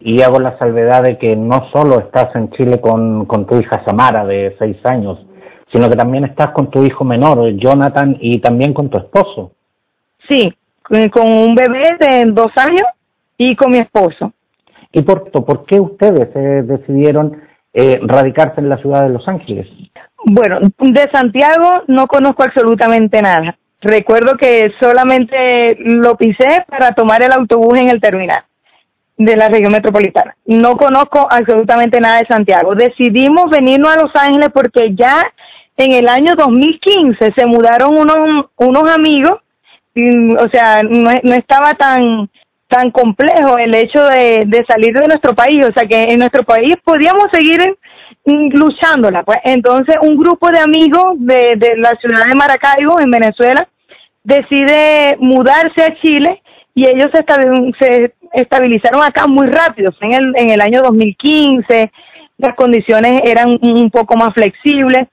Y 0.00 0.22
hago 0.22 0.40
la 0.40 0.58
salvedad 0.58 1.02
de 1.02 1.18
que 1.18 1.36
no 1.36 1.68
solo 1.70 2.00
estás 2.00 2.34
en 2.34 2.50
Chile 2.50 2.80
con, 2.80 3.26
con 3.26 3.46
tu 3.46 3.60
hija 3.60 3.84
Samara 3.84 4.24
de 4.24 4.56
seis 4.58 4.76
años, 4.84 5.27
sino 5.72 5.88
que 5.88 5.96
también 5.96 6.24
estás 6.24 6.50
con 6.50 6.70
tu 6.70 6.84
hijo 6.84 7.04
menor, 7.04 7.50
Jonathan, 7.56 8.16
y 8.20 8.40
también 8.40 8.72
con 8.72 8.88
tu 8.88 8.98
esposo. 8.98 9.52
Sí, 10.28 10.52
con 11.10 11.30
un 11.30 11.54
bebé 11.54 11.96
de 12.00 12.24
dos 12.32 12.50
años 12.56 12.86
y 13.36 13.54
con 13.56 13.72
mi 13.72 13.78
esposo. 13.78 14.32
¿Y 14.92 15.02
por, 15.02 15.30
por 15.30 15.66
qué 15.66 15.78
ustedes 15.78 16.28
eh, 16.34 16.62
decidieron 16.64 17.42
eh, 17.74 18.00
radicarse 18.02 18.60
en 18.60 18.68
la 18.68 18.78
ciudad 18.78 19.02
de 19.02 19.10
Los 19.10 19.28
Ángeles? 19.28 19.66
Bueno, 20.24 20.58
de 20.60 21.10
Santiago 21.12 21.82
no 21.86 22.06
conozco 22.06 22.42
absolutamente 22.42 23.20
nada. 23.20 23.56
Recuerdo 23.80 24.36
que 24.36 24.72
solamente 24.80 25.76
lo 25.78 26.16
pisé 26.16 26.64
para 26.68 26.92
tomar 26.92 27.22
el 27.22 27.32
autobús 27.32 27.78
en 27.78 27.90
el 27.90 28.00
terminal 28.00 28.42
de 29.16 29.36
la 29.36 29.48
región 29.48 29.72
metropolitana. 29.72 30.34
No 30.46 30.76
conozco 30.76 31.26
absolutamente 31.30 32.00
nada 32.00 32.18
de 32.18 32.26
Santiago. 32.26 32.74
Decidimos 32.74 33.50
venirnos 33.50 33.94
a 33.94 34.02
Los 34.02 34.16
Ángeles 34.16 34.48
porque 34.52 34.94
ya 34.94 35.24
en 35.78 35.92
el 35.92 36.08
año 36.08 36.34
2015 36.36 37.32
se 37.34 37.46
mudaron 37.46 37.96
unos, 37.96 38.46
unos 38.56 38.90
amigos, 38.90 39.40
o 39.94 40.48
sea, 40.50 40.82
no, 40.82 41.10
no 41.22 41.34
estaba 41.34 41.74
tan 41.74 42.28
tan 42.66 42.90
complejo 42.90 43.56
el 43.56 43.74
hecho 43.74 44.04
de, 44.04 44.44
de 44.46 44.64
salir 44.66 44.92
de 44.92 45.06
nuestro 45.06 45.34
país, 45.34 45.64
o 45.64 45.72
sea 45.72 45.88
que 45.88 46.12
en 46.12 46.18
nuestro 46.18 46.42
país 46.42 46.76
podíamos 46.84 47.28
seguir 47.32 47.60
luchándola. 48.26 49.22
Pues. 49.22 49.38
Entonces 49.44 49.96
un 50.02 50.18
grupo 50.18 50.50
de 50.50 50.58
amigos 50.58 51.14
de, 51.16 51.54
de 51.56 51.78
la 51.78 51.92
ciudad 51.92 52.26
de 52.26 52.34
Maracaibo, 52.34 53.00
en 53.00 53.10
Venezuela, 53.10 53.66
decide 54.22 55.16
mudarse 55.18 55.82
a 55.82 55.94
Chile 56.02 56.42
y 56.74 56.86
ellos 56.86 57.10
se, 57.10 57.24
se 57.78 58.14
estabilizaron 58.34 59.02
acá 59.02 59.26
muy 59.26 59.46
rápido, 59.46 59.90
en 60.00 60.12
el, 60.12 60.32
en 60.36 60.50
el 60.50 60.60
año 60.60 60.82
2015, 60.82 61.90
las 62.36 62.54
condiciones 62.54 63.22
eran 63.24 63.58
un 63.62 63.90
poco 63.90 64.14
más 64.16 64.34
flexibles 64.34 65.08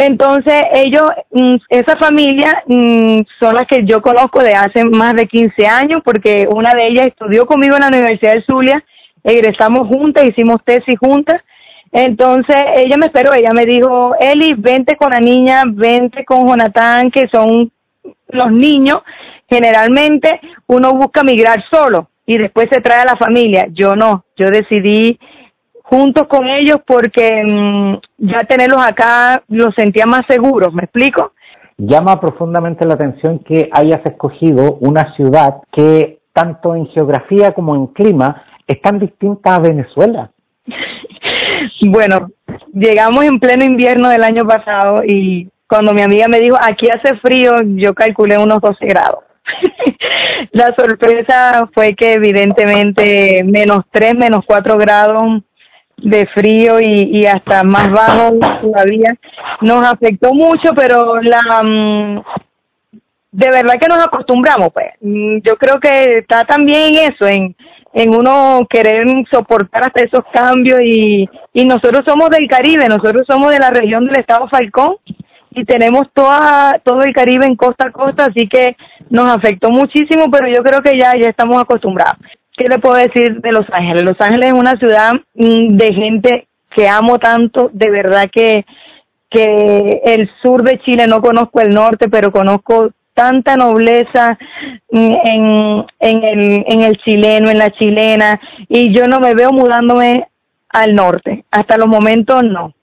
entonces 0.00 0.54
ellos, 0.74 1.10
mm, 1.32 1.56
esa 1.70 1.96
familia 1.96 2.62
mm, 2.68 3.22
son 3.40 3.56
las 3.56 3.66
que 3.66 3.84
yo 3.84 4.00
conozco 4.00 4.44
de 4.44 4.54
hace 4.54 4.84
más 4.84 5.14
de 5.14 5.26
15 5.26 5.66
años 5.66 6.02
porque 6.04 6.46
una 6.48 6.70
de 6.70 6.86
ellas 6.86 7.08
estudió 7.08 7.46
conmigo 7.46 7.74
en 7.74 7.80
la 7.80 7.88
Universidad 7.88 8.34
de 8.34 8.44
Zulia, 8.44 8.84
egresamos 9.24 9.88
juntas, 9.88 10.24
hicimos 10.24 10.62
tesis 10.64 10.96
juntas. 11.00 11.42
Entonces 11.90 12.54
ella 12.76 12.96
me 12.96 13.06
esperó, 13.06 13.34
ella 13.34 13.50
me 13.52 13.66
dijo, 13.66 14.14
Eli, 14.20 14.54
vente 14.56 14.94
con 14.94 15.10
la 15.10 15.18
niña, 15.18 15.64
vente 15.66 16.24
con 16.24 16.46
Jonathan, 16.46 17.10
que 17.10 17.26
son 17.26 17.72
los 18.28 18.52
niños. 18.52 18.98
Generalmente 19.48 20.40
uno 20.68 20.94
busca 20.94 21.24
migrar 21.24 21.64
solo 21.68 22.08
y 22.24 22.38
después 22.38 22.68
se 22.70 22.80
trae 22.80 23.00
a 23.00 23.04
la 23.04 23.16
familia. 23.16 23.66
Yo 23.72 23.96
no, 23.96 24.26
yo 24.36 24.48
decidí 24.50 25.18
juntos 25.88 26.26
con 26.28 26.46
ellos 26.48 26.78
porque 26.86 27.42
mm, 27.44 27.94
ya 28.18 28.44
tenerlos 28.44 28.80
acá 28.80 29.42
los 29.48 29.74
sentía 29.74 30.06
más 30.06 30.26
seguros, 30.26 30.72
¿me 30.72 30.82
explico? 30.82 31.32
Llama 31.78 32.20
profundamente 32.20 32.84
la 32.84 32.94
atención 32.94 33.38
que 33.38 33.68
hayas 33.72 34.04
escogido 34.04 34.74
una 34.80 35.14
ciudad 35.14 35.62
que 35.72 36.18
tanto 36.32 36.74
en 36.74 36.86
geografía 36.88 37.52
como 37.52 37.74
en 37.74 37.86
clima 37.88 38.42
es 38.66 38.80
tan 38.82 38.98
distinta 38.98 39.54
a 39.54 39.60
Venezuela. 39.60 40.30
bueno, 41.86 42.28
llegamos 42.72 43.24
en 43.24 43.40
pleno 43.40 43.64
invierno 43.64 44.10
del 44.10 44.24
año 44.24 44.44
pasado 44.44 45.02
y 45.06 45.48
cuando 45.68 45.94
mi 45.94 46.02
amiga 46.02 46.28
me 46.28 46.40
dijo, 46.40 46.56
aquí 46.60 46.88
hace 46.90 47.16
frío, 47.16 47.52
yo 47.76 47.94
calculé 47.94 48.38
unos 48.38 48.60
12 48.60 48.86
grados. 48.86 49.20
la 50.52 50.74
sorpresa 50.74 51.68
fue 51.72 51.94
que 51.94 52.14
evidentemente 52.14 53.42
menos 53.44 53.84
3, 53.90 54.14
menos 54.14 54.44
4 54.46 54.76
grados 54.76 55.42
de 55.98 56.26
frío 56.26 56.80
y, 56.80 57.18
y 57.18 57.26
hasta 57.26 57.62
más 57.62 57.90
bajo 57.90 58.38
todavía. 58.60 59.14
Nos 59.60 59.84
afectó 59.86 60.32
mucho 60.32 60.72
pero 60.74 61.20
la 61.20 61.62
mm, 61.62 62.22
de 63.32 63.50
verdad 63.50 63.78
que 63.80 63.88
nos 63.88 64.04
acostumbramos 64.04 64.72
pues. 64.72 64.88
Mm, 65.00 65.38
yo 65.44 65.56
creo 65.56 65.78
que 65.80 66.18
está 66.18 66.44
también 66.44 66.94
eso 66.94 67.26
en 67.26 67.54
en 67.94 68.14
uno 68.14 68.66
querer 68.68 69.06
soportar 69.30 69.84
hasta 69.84 70.02
esos 70.02 70.24
cambios 70.32 70.80
y 70.82 71.28
y 71.52 71.64
nosotros 71.64 72.04
somos 72.06 72.30
del 72.30 72.48
Caribe 72.48 72.86
nosotros 72.88 73.26
somos 73.26 73.50
de 73.50 73.58
la 73.58 73.70
región 73.70 74.06
del 74.06 74.20
estado 74.20 74.46
Falcón 74.48 74.96
y 75.50 75.64
tenemos 75.64 76.06
toda 76.12 76.78
todo 76.84 77.02
el 77.02 77.14
Caribe 77.14 77.46
en 77.46 77.56
costa 77.56 77.88
a 77.88 77.92
costa 77.92 78.26
así 78.26 78.46
que 78.46 78.76
nos 79.08 79.34
afectó 79.34 79.70
muchísimo 79.70 80.30
pero 80.30 80.48
yo 80.48 80.62
creo 80.62 80.82
que 80.82 80.98
ya 80.98 81.12
ya 81.18 81.28
estamos 81.28 81.60
acostumbrados 81.60 82.18
¿qué 82.58 82.68
le 82.68 82.78
puedo 82.78 82.96
decir 82.96 83.40
de 83.40 83.52
Los 83.52 83.66
Ángeles? 83.72 84.02
Los 84.02 84.20
Ángeles 84.20 84.52
es 84.52 84.58
una 84.58 84.76
ciudad 84.76 85.12
mm, 85.34 85.76
de 85.76 85.94
gente 85.94 86.48
que 86.74 86.86
amo 86.86 87.18
tanto, 87.18 87.70
de 87.72 87.90
verdad 87.90 88.28
que, 88.30 88.66
que 89.30 90.02
el 90.04 90.28
sur 90.42 90.62
de 90.62 90.78
Chile, 90.80 91.06
no 91.06 91.22
conozco 91.22 91.60
el 91.60 91.70
norte, 91.70 92.08
pero 92.10 92.30
conozco 92.30 92.90
tanta 93.14 93.56
nobleza 93.56 94.38
en, 94.90 95.84
en, 95.98 96.24
el, 96.24 96.64
en 96.68 96.82
el 96.82 96.98
chileno, 96.98 97.50
en 97.50 97.58
la 97.58 97.70
chilena, 97.70 98.38
y 98.68 98.92
yo 98.92 99.08
no 99.08 99.18
me 99.18 99.34
veo 99.34 99.50
mudándome 99.50 100.28
al 100.68 100.94
norte. 100.94 101.44
Hasta 101.50 101.78
los 101.78 101.88
momentos 101.88 102.44
no. 102.44 102.74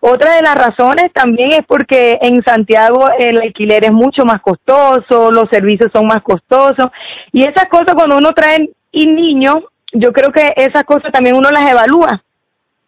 Otra 0.00 0.36
de 0.36 0.42
las 0.42 0.54
razones 0.54 1.12
también 1.12 1.52
es 1.52 1.64
porque 1.66 2.18
en 2.20 2.42
Santiago 2.42 3.08
el 3.18 3.40
alquiler 3.40 3.84
es 3.84 3.92
mucho 3.92 4.24
más 4.24 4.40
costoso, 4.42 5.30
los 5.30 5.48
servicios 5.48 5.90
son 5.92 6.06
más 6.06 6.22
costosos 6.22 6.90
y 7.32 7.42
esas 7.42 7.66
cosas 7.66 7.94
cuando 7.94 8.16
uno 8.16 8.32
trae 8.32 8.70
y 8.92 9.06
niños, 9.06 9.56
yo 9.92 10.12
creo 10.12 10.30
que 10.32 10.52
esas 10.56 10.84
cosas 10.84 11.12
también 11.12 11.36
uno 11.36 11.50
las 11.50 11.70
evalúa. 11.70 12.22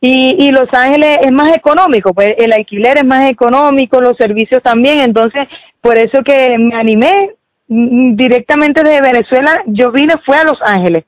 Y, 0.01 0.47
y 0.47 0.51
Los 0.51 0.69
Ángeles 0.73 1.19
es 1.23 1.31
más 1.31 1.55
económico, 1.55 2.13
pues 2.13 2.31
el 2.39 2.53
alquiler 2.53 2.99
es 2.99 3.05
más 3.05 3.31
económico, 3.31 4.01
los 4.01 4.17
servicios 4.17 4.61
también, 4.63 4.99
entonces 4.99 5.47
por 5.81 5.97
eso 5.97 6.23
que 6.25 6.57
me 6.59 6.75
animé 6.75 7.31
mm, 7.69 8.17
directamente 8.17 8.83
desde 8.83 9.01
Venezuela, 9.01 9.63
yo 9.67 9.93
vine 9.93 10.15
fue 10.25 10.37
a 10.37 10.45
Los 10.45 10.59
Ángeles 10.61 11.05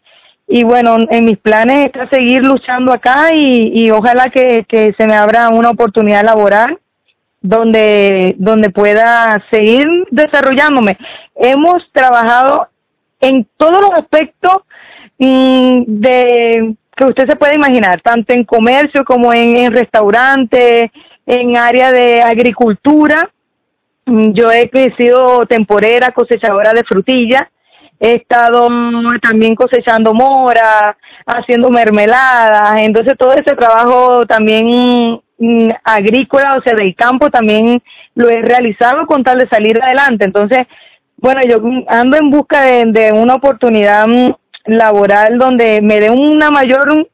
y 0.46 0.62
bueno, 0.62 0.98
en 1.10 1.24
mis 1.24 1.38
planes 1.38 1.86
está 1.86 2.08
seguir 2.08 2.44
luchando 2.44 2.92
acá 2.92 3.34
y, 3.34 3.72
y 3.74 3.90
ojalá 3.90 4.30
que, 4.30 4.64
que, 4.68 4.92
se 4.92 5.06
me 5.06 5.14
abra 5.14 5.48
una 5.48 5.70
oportunidad 5.70 6.22
laboral 6.22 6.78
donde, 7.40 8.34
donde 8.38 8.70
pueda 8.70 9.42
seguir 9.50 9.86
desarrollándome. 10.10 10.98
Hemos 11.34 11.90
trabajado 11.92 12.68
en 13.20 13.46
todos 13.56 13.80
los 13.80 13.90
aspectos 13.92 14.62
mm, 15.18 15.84
de 15.86 16.74
que 16.96 17.04
usted 17.04 17.26
se 17.26 17.36
puede 17.36 17.56
imaginar, 17.56 18.00
tanto 18.02 18.32
en 18.32 18.44
comercio 18.44 19.04
como 19.04 19.32
en, 19.32 19.56
en 19.56 19.72
restaurantes, 19.72 20.90
en 21.26 21.56
área 21.56 21.90
de 21.92 22.22
agricultura. 22.22 23.30
Mm, 24.06 24.32
yo 24.32 24.50
he 24.50 24.70
sido 24.96 25.46
temporera, 25.46 26.12
cosechadora 26.12 26.72
de 26.72 26.84
frutillas 26.84 27.44
he 28.00 28.16
estado 28.16 28.68
también 29.22 29.54
cosechando 29.54 30.12
mora, 30.14 30.96
haciendo 31.26 31.70
mermeladas, 31.70 32.80
entonces 32.80 33.14
todo 33.16 33.32
ese 33.32 33.54
trabajo 33.56 34.26
también 34.26 35.20
mm, 35.38 35.70
agrícola, 35.82 36.56
o 36.56 36.62
sea, 36.62 36.74
del 36.74 36.94
campo 36.94 37.30
también 37.30 37.82
lo 38.14 38.28
he 38.28 38.42
realizado 38.42 39.06
con 39.06 39.24
tal 39.24 39.38
de 39.38 39.48
salir 39.48 39.82
adelante. 39.82 40.24
Entonces, 40.24 40.66
bueno, 41.16 41.40
yo 41.48 41.62
ando 41.88 42.16
en 42.16 42.30
busca 42.30 42.62
de, 42.62 43.12
una 43.12 43.36
oportunidad 43.36 44.06
mm, 44.06 44.34
laboral 44.66 45.38
donde 45.38 45.80
me 45.82 46.00
dé 46.00 46.10
una 46.10 46.50
mayor 46.50 47.08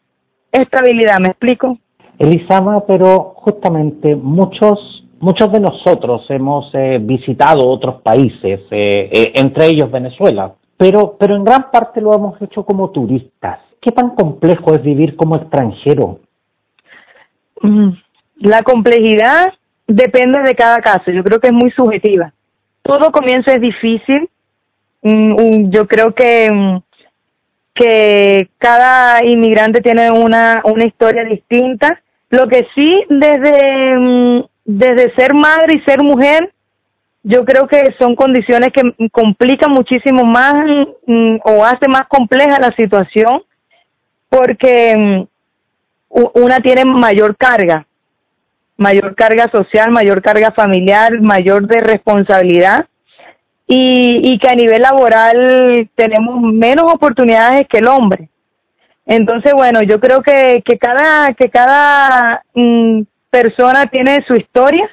estabilidad, 0.53 1.19
¿me 1.21 1.29
explico? 1.29 1.79
Elisama, 2.19 2.85
pero 2.87 3.35
justamente 3.37 4.15
muchos 4.15 5.05
muchos 5.21 5.53
de 5.53 5.61
nosotros 5.61 6.25
hemos 6.31 6.75
eh, 6.75 6.99
visitado 7.01 7.69
otros 7.69 8.03
países, 8.03 8.61
eh, 8.71 9.11
eh, 9.13 9.33
entre 9.35 9.67
ellos 9.67 9.91
Venezuela, 9.91 10.55
pero, 10.77 11.17
pero 11.19 11.37
en 11.37 11.45
gran 11.45 11.71
parte 11.71 12.01
lo 12.01 12.15
hemos 12.15 12.41
hecho 12.43 12.65
como 12.65 12.91
turistas. 12.91 13.61
¿Qué 13.81 13.93
tan 13.93 14.11
complejo 14.15 14.75
es 14.75 14.83
vivir 14.83 15.17
como 15.17 15.37
extranjero? 15.37 16.21
Mm, 17.63 17.91
la 18.37 18.63
complejidad 18.63 19.53
depende 19.87 20.41
de 20.41 20.55
cada 20.55 20.81
caso. 20.81 21.11
Yo 21.11 21.23
creo 21.23 21.39
que 21.39 21.49
es 21.49 21.53
muy 21.53 21.71
subjetiva. 21.71 22.33
Todo 22.83 23.13
comienzo 23.13 23.51
es 23.51 23.61
difícil. 23.61 24.29
Mm, 25.03 25.71
yo 25.71 25.87
creo 25.87 26.15
que, 26.15 26.81
que 27.81 28.51
cada 28.59 29.25
inmigrante 29.25 29.81
tiene 29.81 30.11
una, 30.11 30.61
una 30.65 30.85
historia 30.85 31.25
distinta. 31.25 32.03
Lo 32.29 32.47
que 32.47 32.67
sí, 32.75 33.05
desde, 33.09 33.97
mm, 33.99 34.45
desde 34.67 35.15
ser 35.15 35.33
madre 35.33 35.77
y 35.77 35.81
ser 35.81 36.03
mujer, 36.03 36.53
yo 37.23 37.45
creo 37.47 37.67
que 37.67 37.95
son 37.99 38.17
condiciones 38.17 38.73
que 38.73 38.83
complican 39.11 39.71
muchísimo 39.71 40.25
más 40.25 40.55
mm, 41.07 41.37
o 41.45 41.65
hace 41.65 41.89
más 41.89 42.07
compleja 42.09 42.61
la 42.61 42.75
situación 42.77 43.43
porque 44.29 44.95
mm, 44.97 45.23
una 46.35 46.61
tiene 46.61 46.85
mayor 46.85 47.35
carga, 47.37 47.87
mayor 48.77 49.15
carga 49.15 49.51
social, 49.51 49.91
mayor 49.91 50.21
carga 50.21 50.53
familiar, 50.53 51.19
mayor 51.21 51.67
de 51.67 51.81
responsabilidad 51.81 52.90
y, 53.71 54.33
y 54.33 54.39
que 54.39 54.49
a 54.49 54.55
nivel 54.55 54.83
laboral 54.83 55.89
tenemos 55.95 56.43
menos 56.43 56.93
oportunidades 56.93 57.69
que 57.69 57.79
el 57.79 57.87
hombre. 57.87 58.29
Entonces, 59.07 59.53
bueno, 59.55 59.81
yo 59.83 60.01
creo 60.01 60.23
que, 60.23 60.63
que 60.65 60.77
cada, 60.77 61.33
que 61.35 61.49
cada 61.51 62.43
mm, 62.55 63.03
persona 63.31 63.87
tiene 63.87 64.23
su 64.27 64.35
historia 64.35 64.91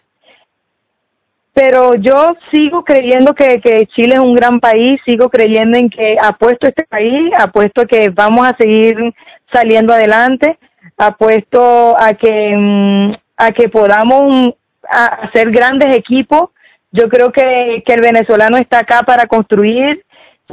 pero 1.57 1.95
yo 1.95 2.35
sigo 2.51 2.83
creyendo 2.83 3.33
que, 3.33 3.59
que, 3.59 3.87
Chile 3.87 4.13
es 4.13 4.19
un 4.19 4.35
gran 4.35 4.59
país, 4.59 5.01
sigo 5.03 5.27
creyendo 5.27 5.75
en 5.75 5.89
que 5.89 6.15
apuesto 6.21 6.67
a 6.67 6.69
este 6.69 6.83
país, 6.83 7.31
apuesto 7.35 7.81
a 7.81 7.85
que 7.87 8.09
vamos 8.09 8.47
a 8.47 8.55
seguir 8.55 8.95
saliendo 9.51 9.91
adelante, 9.91 10.59
apuesto 10.97 11.99
a 11.99 12.13
que, 12.13 12.55
mm, 12.55 13.11
a 13.37 13.51
que 13.53 13.69
podamos 13.69 14.53
hacer 14.87 15.49
grandes 15.49 15.95
equipos. 15.95 16.51
Yo 16.91 17.09
creo 17.09 17.31
que, 17.31 17.83
que 17.85 17.93
el 17.93 18.01
venezolano 18.01 18.57
está 18.57 18.79
acá 18.79 19.03
para 19.03 19.25
construir. 19.25 20.03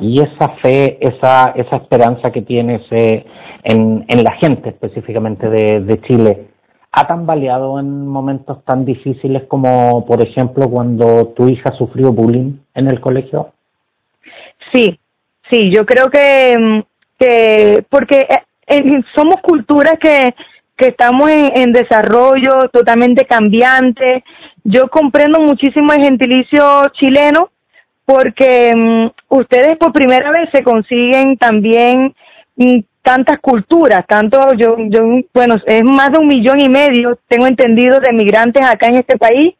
Y 0.01 0.21
esa 0.21 0.49
fe, 0.61 0.99
esa, 1.01 1.53
esa 1.55 1.77
esperanza 1.77 2.33
que 2.33 2.43
tienes 2.43 2.83
eh, 2.91 3.25
en, 3.63 4.05
en 4.09 4.25
la 4.25 4.33
gente 4.33 4.71
específicamente 4.71 5.49
de, 5.49 5.81
de 5.81 6.01
Chile, 6.03 6.49
ha 6.97 7.07
tambaleado 7.07 7.81
en 7.81 8.07
momentos 8.07 8.65
tan 8.65 8.85
difíciles 8.85 9.43
como, 9.49 10.07
por 10.07 10.23
ejemplo, 10.23 10.69
cuando 10.69 11.29
tu 11.29 11.49
hija 11.49 11.73
sufrió 11.73 12.13
bullying 12.13 12.59
en 12.75 12.89
el 12.89 13.01
colegio? 13.01 13.53
Sí, 14.73 14.99
sí, 15.51 15.71
yo 15.71 15.85
creo 15.85 16.09
que, 16.09 16.85
que 17.19 17.85
porque 17.89 18.29
eh, 18.69 19.03
somos 19.15 19.41
culturas 19.43 19.95
que, 20.01 20.35
que 20.77 20.89
estamos 20.89 21.31
en, 21.31 21.73
desarrollo 21.73 22.69
totalmente 22.73 23.27
cambiante. 23.27 24.25
Yo 24.65 24.89
comprendo 24.89 25.41
muchísimo 25.41 25.93
el 25.93 26.03
gentilicio 26.03 26.89
chileno 26.93 27.51
porque 28.05 28.73
mm, 28.75 29.07
ustedes 29.29 29.77
por 29.79 29.93
primera 29.93 30.31
vez 30.31 30.51
se 30.53 30.63
consiguen 30.63 31.37
también 31.39 32.15
mm, 32.57 32.81
tantas 33.03 33.39
culturas, 33.39 34.05
tanto 34.07 34.55
yo, 34.55 34.77
yo, 34.89 35.03
bueno, 35.33 35.57
es 35.67 35.85
más 35.85 36.11
de 36.11 36.19
un 36.19 36.27
millón 36.27 36.61
y 36.61 36.69
medio, 36.69 37.19
tengo 37.29 37.47
entendido, 37.47 38.01
de 38.01 38.13
migrantes 38.13 38.65
acá 38.67 38.87
en 38.87 38.97
este 38.97 39.19
país 39.19 39.55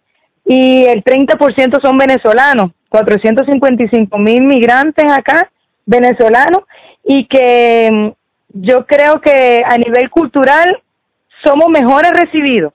y 0.47 0.85
el 0.85 1.05
30% 1.05 1.81
son 1.81 1.99
venezolanos, 1.99 2.71
455 2.89 4.19
mil 4.19 4.43
migrantes 4.43 5.11
acá, 5.11 5.51
venezolanos, 5.87 6.63
y 7.05 7.27
que 7.27 7.91
mm, 7.91 8.09
yo 8.63 8.87
creo 8.87 9.21
que 9.21 9.63
a 9.65 9.77
nivel 9.79 10.11
cultural 10.11 10.83
somos 11.45 11.69
mejores 11.69 12.11
recibidos. 12.13 12.73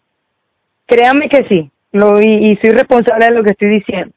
Créanme 0.85 1.29
que 1.29 1.45
sí, 1.47 1.69
lo, 1.91 2.19
y, 2.19 2.51
y 2.51 2.55
soy 2.57 2.71
responsable 2.71 3.25
de 3.25 3.31
lo 3.31 3.43
que 3.43 3.51
estoy 3.51 3.69
diciendo. 3.69 4.13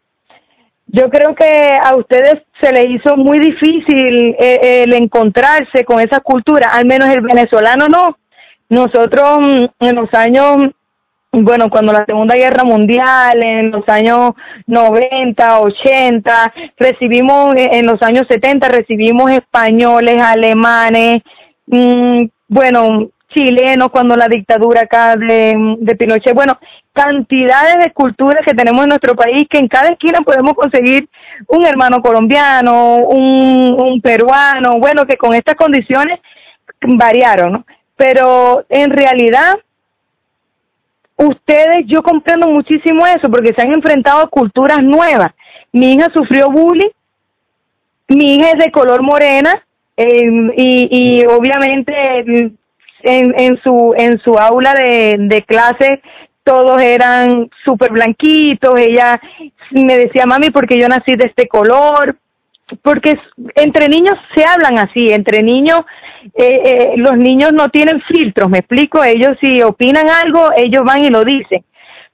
Yo 0.94 1.08
creo 1.08 1.34
que 1.34 1.78
a 1.82 1.96
ustedes 1.96 2.42
se 2.60 2.70
les 2.70 2.90
hizo 2.90 3.16
muy 3.16 3.38
difícil 3.38 4.36
eh, 4.38 4.82
el 4.84 4.92
encontrarse 4.92 5.84
con 5.86 6.00
esa 6.00 6.20
cultura, 6.20 6.68
al 6.70 6.84
menos 6.84 7.08
el 7.08 7.22
venezolano 7.22 7.88
no. 7.88 8.18
Nosotros 8.68 9.40
mm, 9.40 9.64
en 9.86 9.96
los 9.96 10.12
años, 10.12 10.56
bueno, 11.32 11.70
cuando 11.70 11.94
la 11.94 12.04
Segunda 12.04 12.34
Guerra 12.34 12.64
Mundial, 12.64 13.42
en 13.42 13.70
los 13.70 13.88
años 13.88 14.32
90, 14.66 15.60
80, 15.60 16.54
recibimos, 16.76 17.56
eh, 17.56 17.70
en 17.72 17.86
los 17.86 18.02
años 18.02 18.26
70, 18.28 18.68
recibimos 18.68 19.30
españoles, 19.30 20.20
alemanes, 20.20 21.22
mm, 21.68 22.24
bueno, 22.48 23.08
chilenos 23.32 23.90
cuando 23.90 24.16
la 24.16 24.28
dictadura 24.28 24.82
acá 24.82 25.16
de, 25.16 25.96
Pinochet. 25.98 26.34
Bueno, 26.34 26.58
cantidades 26.92 27.84
de 27.84 27.92
culturas 27.92 28.44
que 28.44 28.54
tenemos 28.54 28.82
en 28.82 28.90
nuestro 28.90 29.14
país 29.14 29.46
que 29.48 29.58
en 29.58 29.68
cada 29.68 29.88
esquina 29.88 30.20
podemos 30.20 30.54
conseguir 30.54 31.08
un 31.48 31.66
hermano 31.66 32.00
colombiano, 32.00 32.96
un, 32.96 33.76
un 33.78 34.00
peruano, 34.00 34.78
bueno, 34.78 35.06
que 35.06 35.16
con 35.16 35.34
estas 35.34 35.56
condiciones 35.56 36.20
variaron, 36.80 37.52
¿no? 37.52 37.66
Pero 37.96 38.64
en 38.68 38.90
realidad, 38.90 39.54
ustedes, 41.16 41.86
yo 41.86 42.02
comprendo 42.02 42.48
muchísimo 42.48 43.06
eso 43.06 43.28
porque 43.30 43.54
se 43.54 43.62
han 43.62 43.72
enfrentado 43.72 44.22
a 44.22 44.28
culturas 44.28 44.82
nuevas. 44.82 45.32
Mi 45.72 45.92
hija 45.94 46.10
sufrió 46.12 46.50
bullying, 46.50 46.90
mi 48.08 48.34
hija 48.34 48.50
es 48.52 48.58
de 48.58 48.72
color 48.72 49.02
morena, 49.02 49.62
eh, 49.96 50.52
y, 50.56 50.88
y 50.90 51.26
obviamente 51.26 52.52
en, 53.02 53.34
en 53.38 53.56
su 53.62 53.94
en 53.96 54.18
su 54.20 54.34
aula 54.34 54.74
de, 54.74 55.16
de 55.18 55.42
clase 55.42 56.02
todos 56.44 56.82
eran 56.82 57.48
súper 57.64 57.92
blanquitos, 57.92 58.78
ella 58.78 59.20
me 59.70 59.96
decía, 59.96 60.26
mami, 60.26 60.50
porque 60.50 60.78
yo 60.80 60.88
nací 60.88 61.14
de 61.14 61.28
este 61.28 61.46
color, 61.46 62.16
porque 62.82 63.18
entre 63.54 63.88
niños 63.88 64.18
se 64.34 64.44
hablan 64.44 64.78
así, 64.78 65.12
entre 65.12 65.42
niños, 65.42 65.82
eh, 66.34 66.60
eh, 66.64 66.92
los 66.96 67.16
niños 67.16 67.52
no 67.52 67.68
tienen 67.68 68.00
filtros, 68.02 68.48
me 68.48 68.58
explico, 68.58 69.04
ellos 69.04 69.36
si 69.40 69.62
opinan 69.62 70.08
algo, 70.08 70.50
ellos 70.56 70.82
van 70.84 71.04
y 71.04 71.10
lo 71.10 71.24
dicen, 71.24 71.64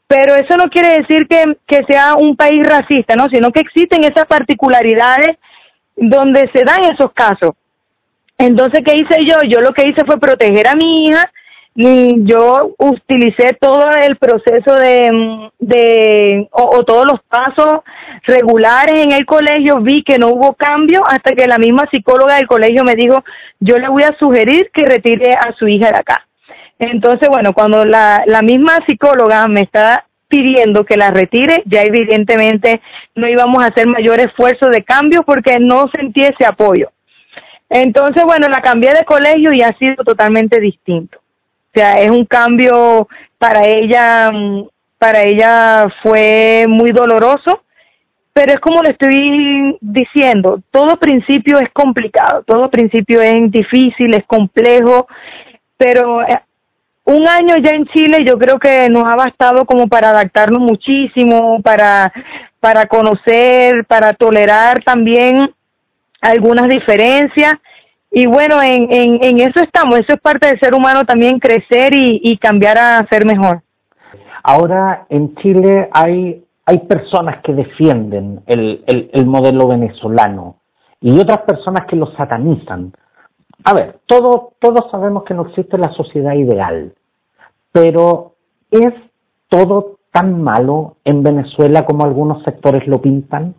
pero 0.07 0.35
eso 0.35 0.57
no 0.57 0.68
quiere 0.68 0.98
decir 1.01 1.27
que, 1.29 1.57
que 1.66 1.85
sea 1.85 2.14
un 2.16 2.37
país 2.37 2.66
racista, 2.66 3.14
¿no? 3.14 3.29
Sino 3.29 3.51
que 3.51 3.61
existen 3.61 4.05
esas 4.05 4.27
particularidades 4.27 5.37
donde 5.96 6.51
se 6.53 6.64
dan 6.64 6.85
esos 6.85 7.12
casos. 7.12 7.53
Entonces, 8.38 8.83
¿qué 8.85 8.96
hice 8.96 9.16
yo? 9.24 9.37
Yo 9.48 9.61
lo 9.61 9.72
que 9.72 9.88
hice 9.88 10.05
fue 10.05 10.20
proteger 10.20 10.68
a 10.68 10.77
mi 10.77 11.07
hija, 11.07 11.31
yo 11.74 12.74
utilicé 12.79 13.57
todo 13.61 13.90
el 14.03 14.16
proceso 14.16 14.74
de, 14.74 15.51
de 15.59 16.48
o, 16.51 16.85
todos 16.85 17.07
los 17.07 17.20
pasos 17.22 17.81
regulares 18.24 19.05
en 19.05 19.12
el 19.12 19.27
colegio, 19.27 19.81
vi 19.81 20.03
que 20.03 20.18
no 20.18 20.29
hubo 20.29 20.55
cambio 20.55 21.03
hasta 21.07 21.33
que 21.33 21.46
la 21.46 21.59
misma 21.59 21.87
psicóloga 21.90 22.37
del 22.37 22.48
colegio 22.48 22.83
me 22.83 22.94
dijo, 22.94 23.22
yo 23.61 23.79
le 23.79 23.88
voy 23.88 24.03
a 24.03 24.16
sugerir 24.18 24.70
que 24.72 24.85
retire 24.85 25.35
a 25.35 25.53
su 25.57 25.68
hija 25.68 25.92
de 25.92 25.98
acá. 25.98 26.27
Entonces, 26.81 27.29
bueno, 27.29 27.53
cuando 27.53 27.85
la, 27.85 28.22
la 28.27 28.42
misma 28.42 28.79
psicóloga 28.87 29.46
me 29.46 29.62
está 29.62 30.05
pidiendo 30.29 30.85
que 30.85 30.96
la 30.96 31.11
retire, 31.11 31.62
ya 31.66 31.83
evidentemente 31.83 32.81
no 33.14 33.29
íbamos 33.29 33.62
a 33.62 33.68
hacer 33.68 33.87
mayor 33.87 34.20
esfuerzo 34.20 34.66
de 34.66 34.85
cambio 34.85 35.22
porque 35.22 35.59
no 35.59 35.88
sentí 35.88 36.20
ese 36.22 36.44
apoyo. 36.44 36.90
Entonces, 37.70 38.24
bueno, 38.24 38.48
la 38.48 38.62
cambié 38.62 38.92
de 38.92 39.04
colegio 39.04 39.52
y 39.52 39.62
ha 39.62 39.76
sido 39.78 40.02
totalmente 40.04 40.59
distinto. 40.61 41.18
O 41.18 41.70
sea, 41.74 42.00
es 42.00 42.11
un 42.11 42.24
cambio 42.24 43.09
para 43.37 43.66
ella, 43.66 44.31
para 44.98 45.22
ella 45.22 45.88
fue 46.02 46.66
muy 46.68 46.92
doloroso, 46.92 47.62
pero 48.33 48.52
es 48.52 48.61
como 48.61 48.83
le 48.83 48.90
estoy 48.90 49.76
diciendo, 49.81 50.62
todo 50.70 50.96
principio 50.96 51.59
es 51.59 51.70
complicado, 51.72 52.42
todo 52.44 52.70
principio 52.70 53.20
es 53.20 53.50
difícil, 53.50 54.14
es 54.14 54.24
complejo, 54.26 55.07
pero 55.76 56.22
eh, 56.22 56.40
un 57.04 57.26
año 57.26 57.57
ya 57.59 57.70
en 57.70 57.87
Chile 57.87 58.24
yo 58.24 58.38
creo 58.38 58.59
que 58.59 58.88
nos 58.90 59.04
ha 59.04 59.16
bastado 59.16 59.64
como 59.64 59.88
para 59.88 60.11
adaptarnos 60.11 60.61
muchísimo, 60.61 61.61
para, 61.62 62.12
para 62.61 62.87
conocer, 62.87 63.85
para 63.87 64.14
tolerar 64.14 64.83
también 64.85 65.52
algunas 66.20 66.68
diferencias. 66.68 67.54
Y 68.11 68.26
bueno, 68.26 68.62
en, 68.62 68.92
en, 68.92 69.22
en 69.22 69.40
eso 69.40 69.61
estamos, 69.61 69.98
eso 69.98 70.14
es 70.14 70.20
parte 70.20 70.46
del 70.46 70.59
ser 70.61 70.74
humano 70.74 71.04
también 71.04 71.38
crecer 71.38 71.92
y, 71.94 72.20
y 72.22 72.38
cambiar 72.38 72.78
a 72.78 73.07
ser 73.09 73.26
mejor. 73.26 73.62
Ahora 74.42 75.07
en 75.11 75.35
Chile 75.37 75.88
hay, 75.92 76.42
hay 76.64 76.78
personas 76.81 77.42
que 77.42 77.52
defienden 77.52 78.40
el, 78.46 78.83
el, 78.87 79.11
el 79.12 79.26
modelo 79.26 79.68
venezolano 79.68 80.57
y 81.00 81.18
otras 81.18 81.42
personas 81.42 81.87
que 81.87 81.96
lo 81.96 82.07
satanizan. 82.16 82.92
A 83.64 83.74
ver, 83.74 83.98
todos 84.07 84.54
todos 84.61 84.90
sabemos 84.90 85.24
que 85.24 85.35
no 85.35 85.42
existe 85.48 85.76
la 85.76 85.90
sociedad 85.90 86.35
ideal, 86.35 86.94
pero 87.72 88.37
¿es 88.70 88.94
todo 89.48 89.98
tan 90.12 90.42
malo 90.42 90.96
en 91.04 91.22
Venezuela 91.22 91.85
como 91.85 92.04
algunos 92.04 92.42
sectores 92.44 92.87
lo 92.87 93.02
pintan? 93.02 93.54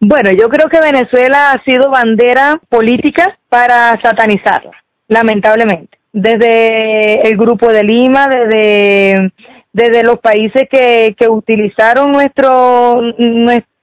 Bueno, 0.00 0.30
yo 0.32 0.48
creo 0.48 0.68
que 0.68 0.80
Venezuela 0.80 1.52
ha 1.52 1.62
sido 1.64 1.90
bandera 1.90 2.60
política 2.68 3.38
para 3.48 4.00
satanizarla, 4.00 4.72
lamentablemente. 5.08 5.98
Desde 6.12 7.28
el 7.28 7.36
Grupo 7.36 7.72
de 7.72 7.84
Lima, 7.84 8.28
desde, 8.28 9.32
desde 9.72 10.02
los 10.02 10.18
países 10.20 10.68
que, 10.70 11.14
que 11.18 11.28
utilizaron 11.28 12.12
nuestro, 12.12 13.00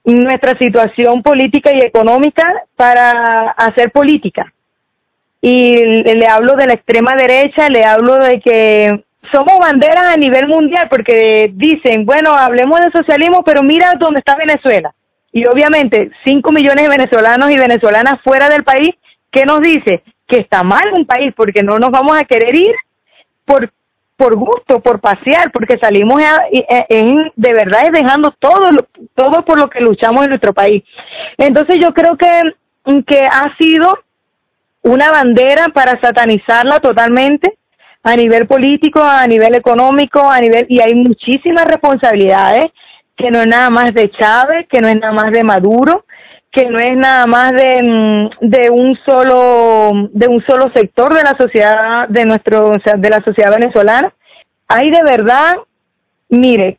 nuestra 0.03 0.57
situación 0.57 1.21
política 1.21 1.71
y 1.73 1.79
económica 1.79 2.51
para 2.75 3.51
hacer 3.51 3.91
política. 3.91 4.51
Y 5.41 5.75
le 5.75 6.25
hablo 6.27 6.53
de 6.53 6.67
la 6.67 6.73
extrema 6.73 7.15
derecha, 7.15 7.69
le 7.69 7.83
hablo 7.83 8.15
de 8.15 8.39
que 8.39 9.03
somos 9.31 9.59
banderas 9.59 10.07
a 10.07 10.17
nivel 10.17 10.47
mundial 10.47 10.87
porque 10.89 11.51
dicen, 11.53 12.05
bueno, 12.05 12.31
hablemos 12.33 12.79
de 12.79 12.91
socialismo, 12.91 13.43
pero 13.43 13.63
mira 13.63 13.93
dónde 13.99 14.19
está 14.19 14.35
Venezuela. 14.35 14.93
Y 15.33 15.45
obviamente, 15.47 16.11
5 16.23 16.51
millones 16.51 16.83
de 16.83 16.95
venezolanos 16.97 17.51
y 17.51 17.57
venezolanas 17.57 18.21
fuera 18.23 18.47
del 18.49 18.63
país, 18.63 18.91
¿qué 19.31 19.43
nos 19.45 19.59
dice? 19.59 20.03
Que 20.27 20.37
está 20.37 20.63
mal 20.63 20.93
un 20.93 21.05
país 21.05 21.33
porque 21.35 21.63
no 21.63 21.79
nos 21.79 21.89
vamos 21.89 22.17
a 22.17 22.23
querer 22.23 22.55
ir 22.55 22.75
por 23.43 23.69
por 24.15 24.35
gusto, 24.35 24.79
por 24.79 25.01
pasear, 25.01 25.51
porque 25.51 25.77
salimos 25.77 26.21
en, 26.89 27.31
de 27.35 27.53
verdad 27.53 27.91
dejando 27.91 28.31
todo, 28.39 28.69
todo 29.15 29.43
por 29.43 29.59
lo 29.59 29.69
que 29.69 29.81
luchamos 29.81 30.23
en 30.23 30.29
nuestro 30.29 30.53
país. 30.53 30.83
Entonces 31.37 31.77
yo 31.81 31.93
creo 31.93 32.15
que, 32.15 32.27
que 33.05 33.19
ha 33.25 33.55
sido 33.57 33.97
una 34.83 35.11
bandera 35.11 35.69
para 35.73 35.99
satanizarla 35.99 36.79
totalmente, 36.79 37.57
a 38.03 38.15
nivel 38.15 38.47
político, 38.47 39.01
a 39.01 39.25
nivel 39.27 39.55
económico, 39.55 40.29
a 40.29 40.39
nivel 40.39 40.65
y 40.67 40.81
hay 40.81 40.93
muchísimas 40.93 41.65
responsabilidades 41.65 42.65
que 43.15 43.31
no 43.31 43.41
es 43.41 43.47
nada 43.47 43.69
más 43.69 43.93
de 43.93 44.09
Chávez, 44.11 44.67
que 44.69 44.81
no 44.81 44.87
es 44.87 44.95
nada 44.95 45.13
más 45.13 45.31
de 45.31 45.43
Maduro, 45.43 46.05
que 46.51 46.69
no 46.69 46.79
es 46.79 46.95
nada 46.95 47.25
más 47.25 47.51
de, 47.51 47.81
mm, 47.81 48.29
de 48.41 48.69
un 48.69 48.95
solo 49.05 50.09
de 50.11 50.27
un 50.27 50.43
solo 50.45 50.71
sector 50.73 51.13
de 51.13 51.23
la 51.23 51.35
sociedad 51.37 52.07
de 52.09 52.25
nuestro 52.25 52.71
de 52.71 53.09
la 53.09 53.21
sociedad 53.23 53.51
venezolana. 53.51 54.13
Hay 54.67 54.89
de 54.91 55.03
verdad, 55.03 55.55
mire, 56.29 56.77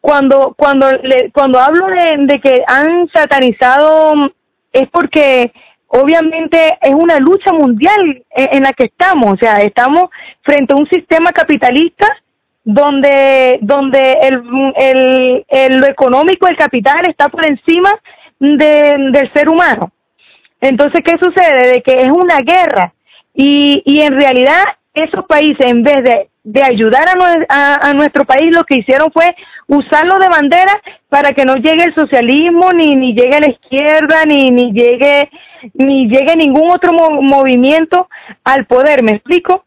cuando 0.00 0.54
cuando 0.56 0.90
le, 0.90 1.30
cuando 1.32 1.60
hablo 1.60 1.86
de, 1.86 2.26
de 2.26 2.40
que 2.40 2.62
han 2.66 3.08
satanizado 3.08 4.30
es 4.72 4.88
porque 4.90 5.52
obviamente 5.88 6.78
es 6.80 6.94
una 6.94 7.18
lucha 7.18 7.52
mundial 7.52 8.24
en, 8.30 8.62
la 8.62 8.72
que 8.72 8.84
estamos, 8.84 9.34
o 9.34 9.36
sea, 9.36 9.58
estamos 9.58 10.10
frente 10.42 10.72
a 10.72 10.76
un 10.76 10.88
sistema 10.88 11.32
capitalista 11.32 12.06
donde 12.66 13.60
donde 13.62 14.12
el, 14.22 14.42
el, 14.74 15.44
el 15.48 15.80
lo 15.80 15.86
económico, 15.86 16.48
el 16.48 16.56
capital 16.56 17.08
está 17.08 17.28
por 17.28 17.46
encima 17.46 17.90
de, 18.40 18.96
del 19.12 19.32
ser 19.32 19.48
humano. 19.48 19.92
Entonces, 20.60 21.00
¿qué 21.04 21.16
sucede? 21.16 21.74
De 21.74 21.82
que 21.82 21.92
es 22.02 22.08
una 22.10 22.38
guerra 22.38 22.92
y, 23.32 23.82
y 23.84 24.00
en 24.00 24.18
realidad 24.18 24.64
esos 24.94 25.24
países, 25.26 25.64
en 25.64 25.84
vez 25.84 26.02
de, 26.02 26.28
de 26.42 26.62
ayudar 26.64 27.04
a, 27.48 27.88
a, 27.88 27.92
nuestro 27.92 28.24
país, 28.24 28.52
lo 28.52 28.64
que 28.64 28.78
hicieron 28.78 29.12
fue 29.12 29.36
usarlo 29.68 30.18
de 30.18 30.28
bandera 30.28 30.80
para 31.08 31.32
que 31.32 31.44
no 31.44 31.54
llegue 31.54 31.84
el 31.84 31.94
socialismo, 31.94 32.70
ni, 32.72 32.96
ni 32.96 33.14
llegue 33.14 33.38
la 33.38 33.50
izquierda, 33.50 34.24
ni, 34.24 34.50
ni, 34.50 34.72
llegue, 34.72 35.30
ni 35.74 36.08
llegue 36.08 36.34
ningún 36.34 36.70
otro 36.70 36.92
movimiento 36.92 38.08
al 38.42 38.66
poder. 38.66 39.04
¿Me 39.04 39.12
explico? 39.12 39.65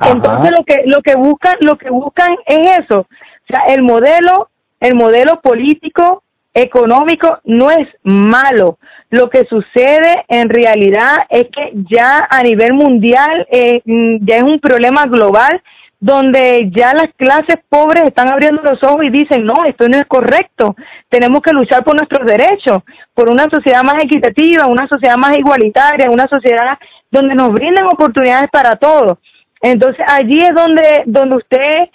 Entonces 0.00 0.52
lo 0.56 0.64
que 0.64 0.82
lo 0.86 1.02
que 1.02 1.16
buscan 1.16 1.54
lo 1.60 1.76
que 1.76 1.90
buscan 1.90 2.36
es 2.46 2.84
eso, 2.84 3.00
o 3.00 3.46
sea, 3.48 3.62
el 3.74 3.82
modelo 3.82 4.48
el 4.80 4.94
modelo 4.94 5.40
político 5.40 6.22
económico 6.54 7.38
no 7.44 7.70
es 7.70 7.88
malo. 8.02 8.78
Lo 9.10 9.28
que 9.30 9.44
sucede 9.44 10.24
en 10.28 10.48
realidad 10.48 11.16
es 11.28 11.46
que 11.48 11.72
ya 11.90 12.26
a 12.28 12.42
nivel 12.42 12.74
mundial 12.74 13.46
eh, 13.50 13.82
mm, 13.84 14.24
ya 14.24 14.36
es 14.38 14.42
un 14.42 14.60
problema 14.60 15.06
global 15.06 15.62
donde 16.00 16.70
ya 16.70 16.92
las 16.94 17.12
clases 17.16 17.56
pobres 17.68 18.04
están 18.06 18.32
abriendo 18.32 18.62
los 18.62 18.82
ojos 18.84 19.04
y 19.04 19.10
dicen, 19.10 19.44
no, 19.44 19.64
esto 19.66 19.88
no 19.88 19.96
es 19.96 20.06
correcto, 20.06 20.76
tenemos 21.08 21.40
que 21.42 21.52
luchar 21.52 21.82
por 21.82 21.96
nuestros 21.96 22.24
derechos, 22.24 22.84
por 23.14 23.28
una 23.28 23.48
sociedad 23.50 23.82
más 23.82 24.02
equitativa, 24.04 24.66
una 24.66 24.86
sociedad 24.86 25.16
más 25.16 25.36
igualitaria, 25.36 26.10
una 26.10 26.28
sociedad 26.28 26.78
donde 27.10 27.34
nos 27.34 27.52
brinden 27.52 27.86
oportunidades 27.86 28.48
para 28.50 28.76
todos. 28.76 29.18
Entonces 29.60 30.04
allí 30.06 30.38
es 30.38 30.54
donde, 30.54 31.02
donde 31.06 31.36
usted 31.36 31.90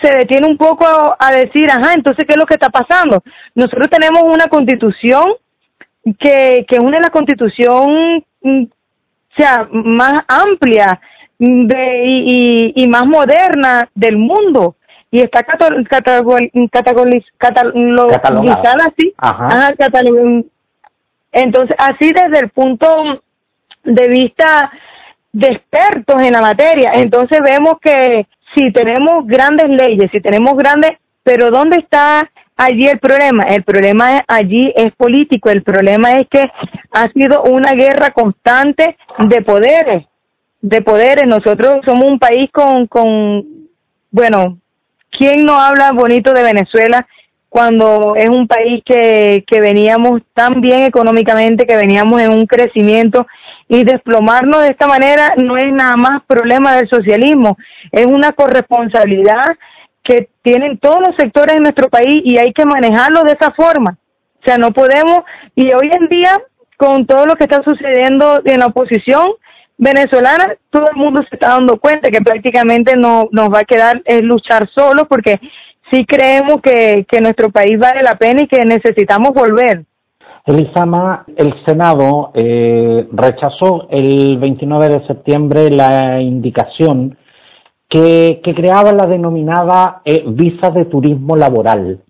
se 0.00 0.10
detiene 0.10 0.46
un 0.46 0.56
poco 0.56 0.84
a, 0.86 1.32
decir, 1.32 1.70
ajá, 1.70 1.94
entonces, 1.94 2.24
¿qué 2.26 2.34
es 2.34 2.38
lo 2.38 2.46
que 2.46 2.54
está 2.54 2.68
pasando? 2.68 3.22
Nosotros 3.54 3.88
tenemos 3.88 4.22
una 4.24 4.48
constitución 4.48 5.34
que, 6.18 6.66
que 6.68 6.76
es 6.76 6.80
una 6.80 6.96
de 6.96 7.02
las 7.02 7.10
constitución, 7.10 8.24
mm, 8.42 8.64
sea, 9.36 9.68
más 9.70 10.14
amplia 10.28 11.00
de, 11.38 12.02
y, 12.04 12.72
y, 12.76 12.88
más 12.88 13.06
moderna 13.06 13.88
del 13.94 14.16
mundo 14.16 14.76
y 15.10 15.20
está 15.20 15.44
catalogada 17.38 18.86
así. 18.86 19.14
Ajá. 19.16 19.72
Entonces, 21.32 21.76
así 21.78 22.12
desde 22.12 22.40
el 22.44 22.50
punto 22.50 23.22
de 23.84 24.08
vista 24.08 24.72
de 25.34 25.48
expertos 25.48 26.22
en 26.22 26.32
la 26.32 26.40
materia. 26.40 26.92
Entonces 26.94 27.40
vemos 27.44 27.74
que 27.82 28.26
si 28.54 28.72
tenemos 28.72 29.26
grandes 29.26 29.68
leyes, 29.68 30.10
si 30.12 30.20
tenemos 30.20 30.56
grandes, 30.56 30.92
pero 31.24 31.50
¿dónde 31.50 31.78
está 31.78 32.30
allí 32.56 32.86
el 32.86 33.00
problema? 33.00 33.42
El 33.44 33.64
problema 33.64 34.22
allí 34.28 34.72
es 34.76 34.94
político, 34.94 35.50
el 35.50 35.64
problema 35.64 36.18
es 36.18 36.28
que 36.28 36.48
ha 36.92 37.08
sido 37.08 37.42
una 37.42 37.72
guerra 37.72 38.12
constante 38.12 38.96
de 39.18 39.42
poderes, 39.42 40.04
de 40.60 40.82
poderes. 40.82 41.26
Nosotros 41.26 41.80
somos 41.84 42.04
un 42.12 42.20
país 42.20 42.48
con, 42.52 42.86
con 42.86 43.44
bueno, 44.12 44.58
¿quién 45.10 45.44
no 45.44 45.58
habla 45.58 45.90
bonito 45.92 46.32
de 46.32 46.44
Venezuela? 46.44 47.06
cuando 47.54 48.16
es 48.16 48.28
un 48.28 48.48
país 48.48 48.82
que, 48.84 49.44
que 49.46 49.60
veníamos 49.60 50.22
tan 50.34 50.60
bien 50.60 50.82
económicamente, 50.82 51.68
que 51.68 51.76
veníamos 51.76 52.20
en 52.20 52.32
un 52.32 52.46
crecimiento 52.46 53.28
y 53.68 53.84
desplomarnos 53.84 54.62
de 54.62 54.68
esta 54.68 54.86
manera 54.86 55.34
no 55.36 55.56
es 55.56 55.72
nada 55.72 55.96
más 55.96 56.22
problema 56.26 56.76
del 56.76 56.88
socialismo, 56.88 57.56
es 57.92 58.06
una 58.06 58.32
corresponsabilidad 58.32 59.56
que 60.02 60.28
tienen 60.42 60.78
todos 60.78 61.00
los 61.06 61.16
sectores 61.16 61.56
de 61.56 61.62
nuestro 61.62 61.88
país 61.88 62.22
y 62.24 62.38
hay 62.38 62.52
que 62.52 62.66
manejarlo 62.66 63.22
de 63.22 63.32
esa 63.32 63.52
forma. 63.52 63.96
O 64.40 64.44
sea, 64.44 64.58
no 64.58 64.72
podemos, 64.72 65.20
y 65.54 65.72
hoy 65.72 65.90
en 65.90 66.08
día, 66.08 66.38
con 66.76 67.06
todo 67.06 67.24
lo 67.24 67.36
que 67.36 67.44
está 67.44 67.62
sucediendo 67.62 68.42
en 68.44 68.60
la 68.60 68.66
oposición 68.66 69.26
venezolana, 69.78 70.54
todo 70.70 70.86
el 70.90 70.96
mundo 70.96 71.22
se 71.22 71.34
está 71.36 71.48
dando 71.48 71.78
cuenta 71.78 72.10
que 72.10 72.20
prácticamente 72.20 72.96
no 72.96 73.28
nos 73.32 73.48
va 73.48 73.60
a 73.60 73.64
quedar 73.64 74.02
luchar 74.22 74.68
solo 74.68 75.06
porque 75.06 75.40
sí 75.90 76.04
creemos 76.04 76.60
que, 76.62 77.06
que 77.08 77.20
nuestro 77.20 77.50
país 77.50 77.78
vale 77.78 78.02
la 78.02 78.16
pena 78.16 78.42
y 78.42 78.48
que 78.48 78.64
necesitamos 78.66 79.32
volver. 79.32 79.84
Elisama, 80.46 81.24
el 81.36 81.54
Senado 81.64 82.30
eh, 82.34 83.08
rechazó 83.12 83.86
el 83.88 84.36
29 84.36 84.90
de 84.90 85.06
septiembre 85.06 85.70
la 85.70 86.20
indicación 86.20 87.16
que, 87.88 88.42
creaba 88.42 88.92
la 88.92 89.06
denominada 89.06 90.02
eh, 90.04 90.22
visa 90.26 90.68
de 90.68 90.84
turismo 90.84 91.34
laboral, 91.34 92.02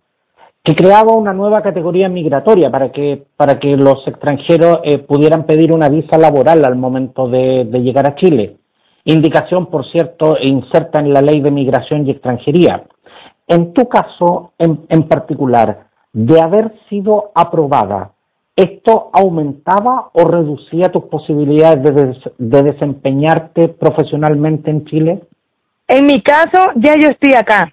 que 0.64 0.74
creaba 0.74 1.14
una 1.14 1.32
nueva 1.32 1.62
categoría 1.62 2.08
migratoria 2.08 2.72
para 2.72 2.90
que, 2.90 3.24
para 3.36 3.60
que 3.60 3.76
los 3.76 4.04
extranjeros 4.08 4.80
eh, 4.82 4.98
pudieran 4.98 5.46
pedir 5.46 5.72
una 5.72 5.88
visa 5.88 6.18
laboral 6.18 6.64
al 6.64 6.74
momento 6.74 7.28
de, 7.28 7.66
llegar 7.66 8.08
a 8.08 8.16
Chile. 8.16 8.56
Indicación, 9.04 9.66
por 9.66 9.86
cierto, 9.92 10.38
inserta 10.40 10.98
en 10.98 11.12
la 11.12 11.22
ley 11.22 11.40
de 11.40 11.52
migración 11.52 12.04
y 12.04 12.10
extranjería. 12.10 12.82
En 13.46 13.72
tu 13.74 13.88
caso, 13.88 14.54
en 14.58 15.02
particular, 15.06 15.86
de 16.14 16.40
haber 16.40 16.72
sido 16.88 17.30
aprobada, 17.34 18.13
¿Esto 18.56 19.10
aumentaba 19.12 20.10
o 20.12 20.28
reducía 20.28 20.92
tus 20.92 21.04
posibilidades 21.04 21.82
de, 22.38 22.62
desempeñarte 22.62 23.68
profesionalmente 23.68 24.70
en 24.70 24.84
Chile? 24.84 25.22
En 25.88 26.06
mi 26.06 26.22
caso, 26.22 26.70
ya 26.76 26.94
yo 26.94 27.08
estoy 27.08 27.34
acá. 27.34 27.72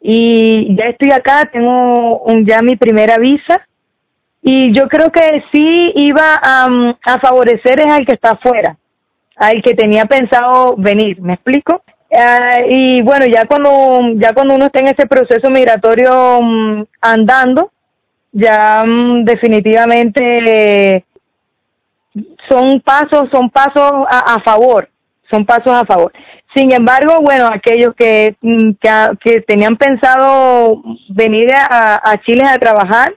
Y 0.00 0.74
ya 0.74 0.86
estoy 0.86 1.10
acá, 1.12 1.50
tengo 1.52 2.20
un, 2.20 2.46
ya 2.46 2.62
mi 2.62 2.76
primera 2.76 3.18
visa. 3.18 3.60
Y 4.40 4.72
yo 4.72 4.88
creo 4.88 5.10
que 5.12 5.42
sí 5.52 5.92
iba 5.96 6.40
a, 6.42 7.18
favorecer 7.20 7.80
es 7.80 7.86
al 7.86 8.06
que 8.06 8.14
está 8.14 8.30
afuera, 8.30 8.76
al 9.36 9.60
que 9.60 9.74
tenía 9.74 10.06
pensado 10.06 10.76
venir, 10.78 11.20
¿me 11.20 11.34
explico? 11.34 11.82
Ah, 12.12 12.60
y 12.66 13.02
bueno, 13.02 13.26
ya 13.26 13.44
cuando, 13.46 14.12
ya 14.14 14.32
cuando 14.32 14.54
uno 14.54 14.66
está 14.66 14.78
en 14.78 14.88
ese 14.88 15.06
proceso 15.06 15.50
migratorio 15.50 16.40
mm, 16.40 16.84
andando, 17.00 17.72
ya 18.36 18.84
mm, 18.84 19.24
definitivamente 19.24 21.04
son 22.48 22.80
pasos, 22.80 23.28
son 23.30 23.50
pasos 23.50 23.92
a, 24.08 24.40
favor, 24.44 24.88
son 25.30 25.44
pasos 25.46 25.72
a 25.72 25.86
favor. 25.86 26.12
Sin 26.54 26.72
embargo, 26.72 27.20
bueno, 27.22 27.48
aquellos 27.52 27.94
que, 27.94 28.36
mm, 28.40 28.72
que, 29.20 29.40
tenían 29.42 29.76
pensado 29.76 30.82
venir 31.08 31.48
a, 31.54 32.10
a, 32.10 32.18
Chile 32.18 32.44
a 32.44 32.58
trabajar 32.58 33.14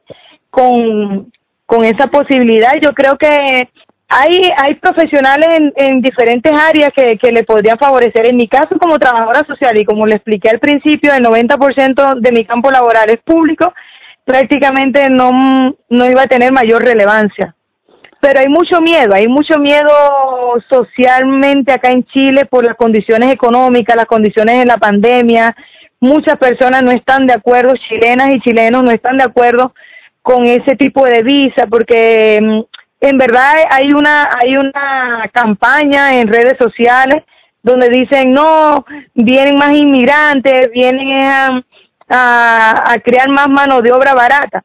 con, 0.50 1.32
con 1.66 1.84
esa 1.84 2.08
posibilidad, 2.08 2.74
yo 2.82 2.94
creo 2.94 3.18
que 3.18 3.70
hay, 4.08 4.50
hay 4.58 4.76
profesionales 4.76 5.50
en, 5.58 5.74
en 5.76 6.02
diferentes 6.02 6.52
áreas 6.52 6.92
que, 6.96 7.18
que 7.18 7.32
le 7.32 7.44
podrían 7.44 7.78
favorecer. 7.78 8.26
En 8.26 8.38
mi 8.38 8.48
caso, 8.48 8.80
como 8.80 8.98
trabajadora 8.98 9.46
social, 9.46 9.78
y 9.78 9.86
como 9.86 10.08
le 10.08 10.16
expliqué 10.16 10.50
al 10.50 10.60
principio, 10.60 11.14
el 11.14 11.24
90% 11.24 12.20
de 12.20 12.32
mi 12.32 12.46
campo 12.46 12.72
laboral 12.72 13.10
es 13.10 13.20
público, 13.22 13.74
prácticamente 14.30 15.10
no, 15.10 15.76
no 15.90 16.06
iba 16.06 16.22
a 16.22 16.28
tener 16.28 16.52
mayor 16.52 16.84
relevancia. 16.84 17.56
Pero 18.22 18.42
hay 18.42 18.48
mucho 18.48 18.80
miedo, 18.80 19.16
hay 19.16 19.28
mucho 19.28 19.58
miedo 19.58 19.90
socialmente 20.70 21.72
acá 21.72 21.90
en 21.90 22.04
Chile 22.04 22.46
por 22.46 22.64
las 22.64 22.76
condiciones 22.76 23.34
económicas, 23.34 23.96
las 23.96 24.06
condiciones 24.06 24.60
de 24.60 24.68
la 24.68 24.78
pandemia. 24.78 25.56
Muchas 26.00 26.38
personas 26.38 26.84
no 26.84 26.92
están 26.92 27.26
de 27.26 27.34
acuerdo, 27.34 27.74
chilenas 27.88 28.30
y 28.30 28.40
chilenos 28.42 28.84
no 28.84 28.92
están 28.92 29.18
de 29.18 29.24
acuerdo 29.24 29.74
con 30.22 30.46
ese 30.46 30.76
tipo 30.76 31.08
de 31.08 31.24
visa 31.24 31.66
porque 31.66 32.40
mm, 32.40 32.60
en 33.02 33.18
verdad 33.18 33.54
hay 33.72 33.88
una 33.94 34.30
hay 34.40 34.58
una 34.58 35.28
campaña 35.34 36.20
en 36.20 36.28
redes 36.28 36.56
sociales 36.60 37.24
donde 37.64 37.90
dicen 37.90 38.32
no 38.34 38.86
vienen 39.16 39.56
más 39.56 39.74
inmigrantes 39.74 40.70
vienen 40.72 41.24
a, 41.24 41.64
a, 42.10 42.96
crear 43.04 43.30
más 43.30 43.50
mano 43.50 43.82
de 43.82 43.92
obra 43.92 44.14
barata. 44.14 44.64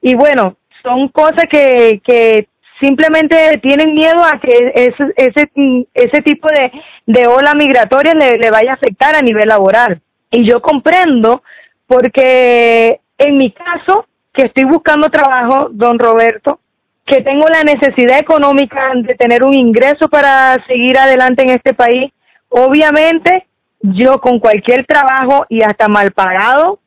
Y 0.00 0.14
bueno, 0.14 0.56
son 0.82 1.08
cosas 1.08 1.44
que, 1.50 2.00
que 2.04 2.48
simplemente 2.80 3.58
tienen 3.62 3.94
miedo 3.94 4.24
a 4.24 4.40
que 4.40 4.72
ese, 4.74 5.12
ese, 5.16 5.50
ese 5.94 6.22
tipo 6.22 6.48
de, 6.48 6.72
de 7.06 7.26
ola 7.26 7.54
migratoria 7.54 8.14
le, 8.14 8.38
le 8.38 8.50
vaya 8.50 8.72
a 8.72 8.74
afectar 8.74 9.14
a 9.14 9.20
nivel 9.20 9.48
laboral. 9.48 10.00
Y 10.30 10.48
yo 10.48 10.62
comprendo 10.62 11.42
porque 11.86 13.00
en 13.18 13.36
mi 13.36 13.50
caso, 13.50 14.06
que 14.32 14.46
estoy 14.46 14.64
buscando 14.64 15.10
trabajo, 15.10 15.68
don 15.72 15.98
Roberto, 15.98 16.60
que 17.04 17.22
tengo 17.22 17.46
la 17.48 17.64
necesidad 17.64 18.18
económica 18.18 18.92
de 18.94 19.14
tener 19.14 19.44
un 19.44 19.52
ingreso 19.52 20.08
para 20.08 20.56
seguir 20.66 20.96
adelante 20.96 21.42
en 21.42 21.50
este 21.50 21.74
país, 21.74 22.12
obviamente 22.48 23.46
yo 23.80 24.20
con 24.20 24.38
cualquier 24.38 24.84
trabajo 24.86 25.46
y 25.48 25.62
hasta 25.62 25.88
mal 25.88 26.12
pagado 26.12 26.80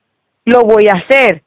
lo 0.46 0.64
voy 0.64 0.88
a 0.88 0.96
hacer. 0.96 1.44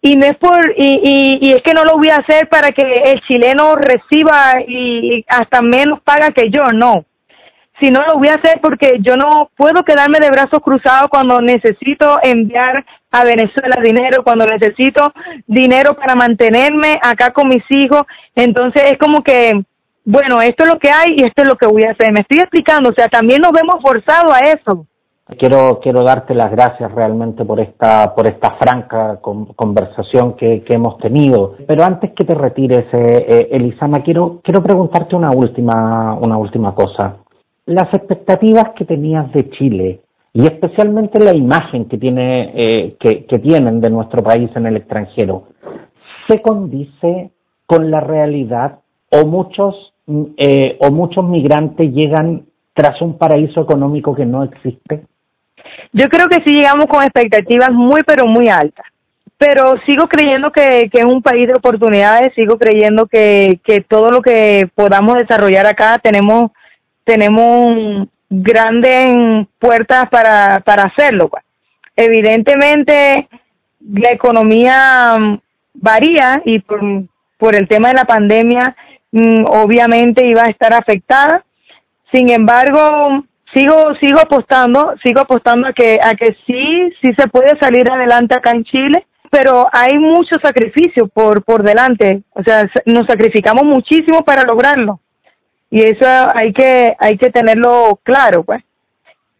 Y 0.00 0.16
no 0.16 0.26
es 0.26 0.36
por, 0.36 0.74
y, 0.76 1.38
y, 1.40 1.52
es 1.52 1.62
que 1.62 1.74
no 1.74 1.84
lo 1.84 1.96
voy 1.96 2.08
a 2.08 2.16
hacer 2.16 2.48
para 2.48 2.70
que 2.70 2.82
el 2.82 3.20
chileno 3.20 3.76
reciba 3.76 4.54
y, 4.66 5.24
hasta 5.28 5.62
menos 5.62 6.00
paga 6.00 6.30
que 6.30 6.50
yo, 6.50 6.64
no. 6.72 7.04
Sino 7.78 8.04
lo 8.06 8.18
voy 8.18 8.28
a 8.28 8.34
hacer 8.34 8.60
porque 8.60 8.98
yo 9.00 9.16
no 9.16 9.50
puedo 9.56 9.84
quedarme 9.84 10.18
de 10.20 10.30
brazos 10.30 10.60
cruzados 10.60 11.08
cuando 11.08 11.40
necesito 11.40 12.18
enviar 12.22 12.84
a 13.12 13.24
Venezuela 13.24 13.80
dinero, 13.82 14.24
cuando 14.24 14.44
necesito 14.44 15.12
dinero 15.46 15.94
para 15.94 16.16
mantenerme 16.16 16.98
acá 17.00 17.32
con 17.32 17.48
mis 17.48 17.64
hijos. 17.70 18.02
Entonces 18.34 18.82
es 18.86 18.98
como 18.98 19.22
que 19.22 19.62
bueno, 20.04 20.40
esto 20.42 20.64
es 20.64 20.68
lo 20.68 20.78
que 20.78 20.90
hay 20.90 21.14
y 21.16 21.24
esto 21.24 21.42
es 21.42 21.48
lo 21.48 21.56
que 21.56 21.66
voy 21.66 21.84
a 21.84 21.92
hacer. 21.92 22.12
Me 22.12 22.20
estoy 22.20 22.40
explicando, 22.40 22.90
o 22.90 22.94
sea, 22.94 23.08
también 23.08 23.40
nos 23.40 23.52
vemos 23.52 23.76
forzados 23.80 24.32
a 24.32 24.40
eso. 24.40 24.86
Quiero, 25.38 25.80
quiero 25.80 26.02
darte 26.02 26.34
las 26.34 26.50
gracias 26.50 26.92
realmente 26.92 27.44
por 27.44 27.60
esta, 27.60 28.14
por 28.14 28.26
esta 28.26 28.52
franca 28.56 29.20
conversación 29.20 30.34
que, 30.34 30.64
hemos 30.68 30.98
tenido. 30.98 31.56
Pero 31.66 31.84
antes 31.84 32.12
que 32.12 32.24
te 32.24 32.34
retires, 32.34 32.84
eh, 32.92 33.24
eh, 33.28 33.48
Elisama, 33.52 34.02
quiero, 34.02 34.40
quiero 34.42 34.62
preguntarte 34.62 35.14
una 35.16 35.30
última, 35.30 36.14
una 36.14 36.36
última 36.36 36.74
cosa. 36.74 37.16
Las 37.66 37.94
expectativas 37.94 38.70
que 38.76 38.84
tenías 38.84 39.32
de 39.32 39.48
Chile 39.50 40.00
y 40.34 40.44
especialmente 40.44 41.20
la 41.20 41.34
imagen 41.34 41.86
que, 41.86 41.98
tiene, 41.98 42.52
eh, 42.54 42.96
que, 42.98 43.24
que 43.24 43.38
tienen 43.38 43.80
de 43.80 43.90
nuestro 43.90 44.22
país 44.22 44.50
en 44.56 44.66
el 44.66 44.76
extranjero, 44.76 45.44
¿se 46.26 46.42
condice 46.42 47.30
con 47.66 47.90
la 47.90 48.00
realidad 48.00 48.80
o 49.10 49.26
muchos 49.26 49.91
eh, 50.36 50.76
o 50.80 50.90
muchos 50.90 51.24
migrantes 51.24 51.92
llegan 51.92 52.44
tras 52.74 53.00
un 53.02 53.18
paraíso 53.18 53.60
económico 53.60 54.14
que 54.14 54.26
no 54.26 54.44
existe? 54.44 55.04
Yo 55.92 56.08
creo 56.08 56.28
que 56.28 56.42
sí 56.42 56.52
llegamos 56.52 56.86
con 56.86 57.02
expectativas 57.02 57.70
muy, 57.70 58.02
pero 58.02 58.26
muy 58.26 58.48
altas. 58.48 58.86
Pero 59.38 59.74
sigo 59.86 60.08
creyendo 60.08 60.52
que, 60.52 60.88
que 60.92 61.00
es 61.00 61.04
un 61.04 61.22
país 61.22 61.48
de 61.48 61.54
oportunidades, 61.54 62.32
sigo 62.34 62.58
creyendo 62.58 63.06
que, 63.06 63.60
que 63.64 63.80
todo 63.80 64.10
lo 64.10 64.22
que 64.22 64.68
podamos 64.74 65.16
desarrollar 65.16 65.66
acá 65.66 65.98
tenemos, 65.98 66.52
tenemos 67.04 68.08
grandes 68.30 69.46
puertas 69.58 70.08
para, 70.08 70.60
para 70.60 70.84
hacerlo. 70.84 71.28
Pues. 71.28 71.44
Evidentemente, 71.96 73.28
la 73.90 74.12
economía 74.12 75.38
varía 75.74 76.42
y 76.44 76.60
por, 76.60 77.54
el 77.54 77.68
tema 77.68 77.88
de 77.88 77.94
la 77.94 78.04
pandemia 78.04 78.76
obviamente 79.12 80.26
iba 80.26 80.42
a 80.44 80.50
estar 80.50 80.72
afectada. 80.72 81.44
Sin 82.10 82.30
embargo, 82.30 83.24
sigo 83.52 83.94
sigo 84.00 84.20
apostando, 84.20 84.94
sigo 85.02 85.20
apostando 85.20 85.68
a 85.68 85.72
que 85.72 85.98
a 86.02 86.14
que 86.14 86.36
sí 86.46 86.92
sí 87.00 87.12
se 87.16 87.28
puede 87.28 87.58
salir 87.58 87.90
adelante 87.90 88.34
acá 88.34 88.50
en 88.50 88.64
Chile, 88.64 89.06
pero 89.30 89.68
hay 89.72 89.98
mucho 89.98 90.36
sacrificio 90.42 91.08
por 91.08 91.44
por 91.44 91.62
delante, 91.62 92.22
o 92.30 92.42
sea, 92.42 92.68
nos 92.86 93.06
sacrificamos 93.06 93.64
muchísimo 93.64 94.24
para 94.24 94.42
lograrlo. 94.42 95.00
Y 95.70 95.82
eso 95.82 96.06
hay 96.34 96.52
que 96.52 96.94
hay 96.98 97.16
que 97.16 97.30
tenerlo 97.30 97.98
claro, 98.02 98.44
pues. 98.44 98.62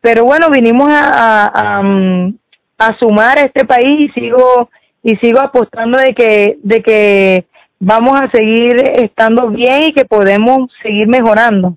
Pero 0.01 0.25
bueno, 0.25 0.51
vinimos 0.51 0.91
a, 0.91 1.47
a, 1.47 1.79
a, 1.79 1.83
mm, 1.83 2.35
a 2.79 2.99
sumar 2.99 3.39
a 3.39 3.43
este 3.45 3.65
país 3.65 4.11
y 4.17 4.21
sigo 4.21 4.69
y 5.03 5.17
sigo 5.17 5.41
apostando 5.41 5.99
de 5.99 6.15
que 6.15 6.59
de 6.63 6.83
que 6.83 7.45
vamos 7.83 8.21
a 8.21 8.31
seguir 8.31 8.77
estando 8.95 9.49
bien 9.49 9.83
y 9.89 9.93
que 9.93 10.05
podemos 10.05 10.71
seguir 10.83 11.09
mejorando. 11.09 11.77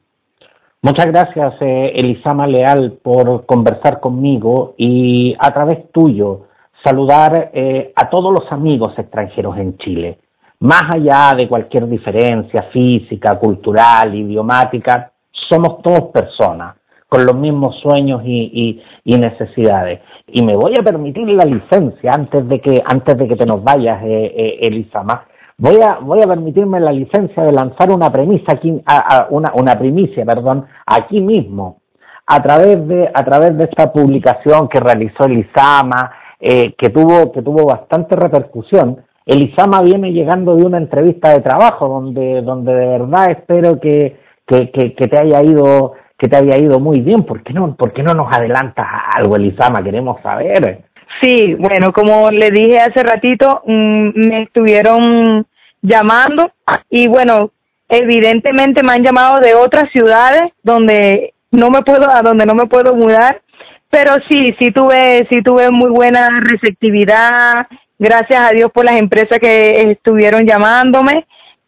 Muchas 0.81 1.07
gracias, 1.07 1.55
eh, 1.61 1.93
Elisama 1.95 2.45
Leal, 2.45 2.99
por 3.01 3.47
conversar 3.47 3.99
conmigo 3.99 4.75
y 4.77 5.35
a 5.39 5.51
través 5.51 5.91
tuyo 5.91 6.45
saludar 6.83 7.49
eh, 7.53 7.91
a 7.95 8.07
todos 8.09 8.31
los 8.31 8.51
amigos 8.51 8.93
extranjeros 8.99 9.57
en 9.57 9.77
Chile. 9.77 10.19
Más 10.59 10.83
allá 10.93 11.33
de 11.35 11.47
cualquier 11.47 11.87
diferencia 11.89 12.63
física, 12.71 13.39
cultural, 13.39 14.13
idiomática, 14.13 15.11
somos 15.31 15.81
todos 15.81 16.11
personas, 16.13 16.75
con 17.09 17.25
los 17.25 17.35
mismos 17.35 17.79
sueños 17.79 18.21
y, 18.23 18.81
y, 19.03 19.17
necesidades. 19.17 20.01
Y 20.27 20.43
me 20.43 20.55
voy 20.55 20.73
a 20.79 20.83
permitir 20.83 21.27
la 21.29 21.45
licencia 21.45 22.11
antes 22.13 22.47
de 22.47 22.59
que 22.59 22.81
antes 22.85 23.17
de 23.17 23.27
que 23.27 23.35
te 23.35 23.45
nos 23.45 23.63
vayas, 23.63 24.03
eh, 24.03 24.33
eh, 24.35 24.57
Elisama. 24.61 25.25
Voy 25.57 25.79
a 25.81 25.99
voy 25.99 26.21
a 26.21 26.27
permitirme 26.27 26.79
la 26.81 26.91
licencia 26.91 27.43
de 27.43 27.53
lanzar 27.53 27.89
una 27.89 28.11
premisa 28.11 28.53
aquí, 28.53 28.81
a, 28.85 29.27
una 29.29 29.53
una 29.55 29.79
primicia, 29.79 30.25
perdón, 30.25 30.65
aquí 30.85 31.21
mismo 31.21 31.79
a 32.27 32.41
través 32.41 32.85
de 32.87 33.09
a 33.13 33.23
través 33.23 33.57
de 33.57 33.65
esta 33.65 33.93
publicación 33.93 34.67
que 34.67 34.79
realizó 34.79 35.25
Elisama, 35.25 36.11
eh, 36.39 36.73
que 36.77 36.89
tuvo 36.89 37.31
que 37.31 37.41
tuvo 37.41 37.65
bastante 37.65 38.15
repercusión. 38.15 39.05
Elisama 39.25 39.81
viene 39.81 40.11
llegando 40.11 40.55
de 40.55 40.65
una 40.65 40.77
entrevista 40.77 41.29
de 41.29 41.41
trabajo 41.41 41.87
donde 41.87 42.41
donde 42.41 42.73
de 42.73 42.87
verdad 42.87 43.31
espero 43.31 43.79
que 43.79 44.19
que, 44.45 44.71
que 44.71 45.07
te 45.07 45.17
haya 45.17 45.41
ido 45.41 45.93
que 46.17 46.27
te 46.27 46.37
había 46.37 46.57
ido 46.57 46.79
muy 46.79 47.01
bien. 47.01 47.23
¿Por 47.23 47.43
qué 47.43 47.53
no, 47.53 47.75
no 47.77 48.13
nos 48.13 48.35
adelantas 48.35 48.87
algo, 49.15 49.35
Elisama? 49.35 49.83
Queremos 49.83 50.21
saber. 50.21 50.84
Sí, 51.21 51.53
bueno, 51.55 51.91
como 51.93 52.29
le 52.31 52.51
dije 52.51 52.79
hace 52.79 53.03
ratito, 53.03 53.61
mm, 53.65 54.09
me 54.15 54.43
estuvieron 54.43 55.45
llamando 55.81 56.51
y 56.89 57.07
bueno, 57.07 57.51
evidentemente 57.87 58.83
me 58.83 58.93
han 58.93 59.03
llamado 59.03 59.39
de 59.39 59.53
otras 59.53 59.91
ciudades 59.91 60.51
donde 60.63 61.33
no 61.51 61.69
me 61.69 61.83
puedo 61.83 62.09
a 62.09 62.21
donde 62.21 62.45
no 62.45 62.55
me 62.55 62.65
puedo 62.65 62.95
mudar, 62.95 63.41
pero 63.89 64.15
sí, 64.29 64.55
sí 64.59 64.71
tuve 64.71 65.27
sí 65.29 65.41
tuve 65.43 65.69
muy 65.71 65.89
buena 65.89 66.27
receptividad, 66.41 67.67
gracias 67.97 68.39
a 68.39 68.53
Dios 68.53 68.71
por 68.71 68.85
las 68.85 68.97
empresas 68.97 69.39
que 69.39 69.91
estuvieron 69.91 70.45
llamándome 70.45 71.25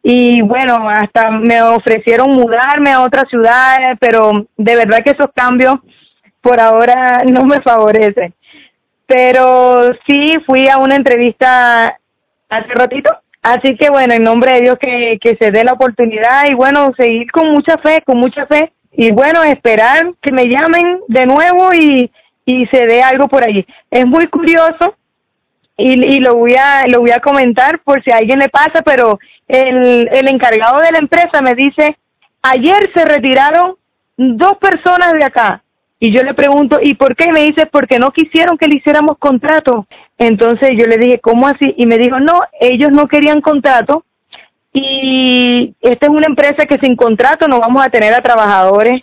y 0.10 0.42
bueno, 0.42 0.90
hasta 0.90 1.32
me 1.32 1.62
ofrecieron 1.62 2.32
mudarme 2.32 2.92
a 2.92 3.02
otra 3.02 3.26
ciudad, 3.26 3.76
pero 4.00 4.32
de 4.56 4.76
verdad 4.76 5.00
que 5.04 5.12
esos 5.12 5.28
cambios 5.36 5.80
por 6.42 6.60
ahora 6.60 7.24
no 7.28 7.44
me 7.44 7.62
favorecen. 7.62 8.34
Pero 9.08 9.94
sí 10.06 10.36
fui 10.46 10.68
a 10.70 10.78
una 10.78 10.96
entrevista 10.96 11.98
hace 12.50 12.74
ratito, 12.74 13.10
así 13.42 13.76
que 13.76 13.90
bueno, 13.90 14.14
en 14.14 14.24
nombre 14.24 14.54
de 14.54 14.62
Dios 14.62 14.78
que, 14.80 15.18
que 15.22 15.36
se 15.38 15.52
dé 15.52 15.64
la 15.64 15.74
oportunidad 15.74 16.46
y 16.50 16.54
bueno, 16.54 16.92
seguir 16.96 17.32
con 17.32 17.50
mucha 17.50 17.78
fe, 17.78 18.04
con 18.06 18.18
mucha 18.18 18.46
fe 18.46 18.72
y 18.92 19.12
bueno, 19.12 19.44
esperar 19.44 20.14
que 20.22 20.32
me 20.32 20.46
llamen 20.46 21.00
de 21.08 21.26
nuevo 21.26 21.74
y, 21.74 22.12
y 22.46 22.66
se 22.68 22.86
dé 22.86 23.02
algo 23.02 23.28
por 23.28 23.44
allí. 23.44 23.66
Es 23.92 24.06
muy 24.06 24.28
curioso 24.28 24.96
y, 25.78 26.16
y 26.16 26.20
lo 26.20 26.36
voy 26.36 26.56
a 26.56 26.88
lo 26.88 27.02
voy 27.02 27.12
a 27.12 27.20
comentar 27.20 27.80
por 27.80 28.04
si 28.04 28.12
a 28.12 28.18
alguien 28.18 28.40
le 28.40 28.50
pasa, 28.50 28.82
pero 28.84 29.20
el, 29.48 30.10
el 30.12 30.28
encargado 30.28 30.80
de 30.80 30.92
la 30.92 31.00
empresa 31.00 31.42
me 31.42 31.56
dice, 31.56 31.98
ayer 32.42 32.90
se 32.94 33.06
retiraron 33.06 33.76
dos 34.18 34.58
personas 34.58 35.14
de 35.14 35.24
acá. 35.24 35.62
Y 36.00 36.14
yo 36.14 36.22
le 36.22 36.34
pregunto, 36.36 36.80
¿y 36.82 36.94
por 36.94 37.16
qué? 37.16 37.32
me 37.32 37.42
dice, 37.42 37.66
porque 37.66 37.98
no 37.98 38.12
quisieron 38.12 38.58
que 38.58 38.68
le 38.68 38.78
hiciéramos 38.78 39.18
contrato. 39.18 39.88
Entonces 40.18 40.70
yo 40.78 40.86
le 40.86 40.98
dije, 40.98 41.20
¿cómo 41.20 41.48
así? 41.48 41.74
Y 41.76 41.86
me 41.88 41.98
dijo, 41.98 42.20
no, 42.20 42.42
ellos 42.60 42.92
no 42.92 43.08
querían 43.08 43.42
contrato. 43.42 44.04
Y 44.74 45.74
esta 45.82 46.06
es 46.06 46.12
una 46.12 46.28
empresa 46.28 46.68
que 46.68 46.78
sin 46.78 46.96
contrato 46.96 47.48
no 47.48 47.60
vamos 47.60 47.84
a 47.84 47.90
tener 47.90 48.14
a 48.14 48.22
trabajadores 48.22 49.02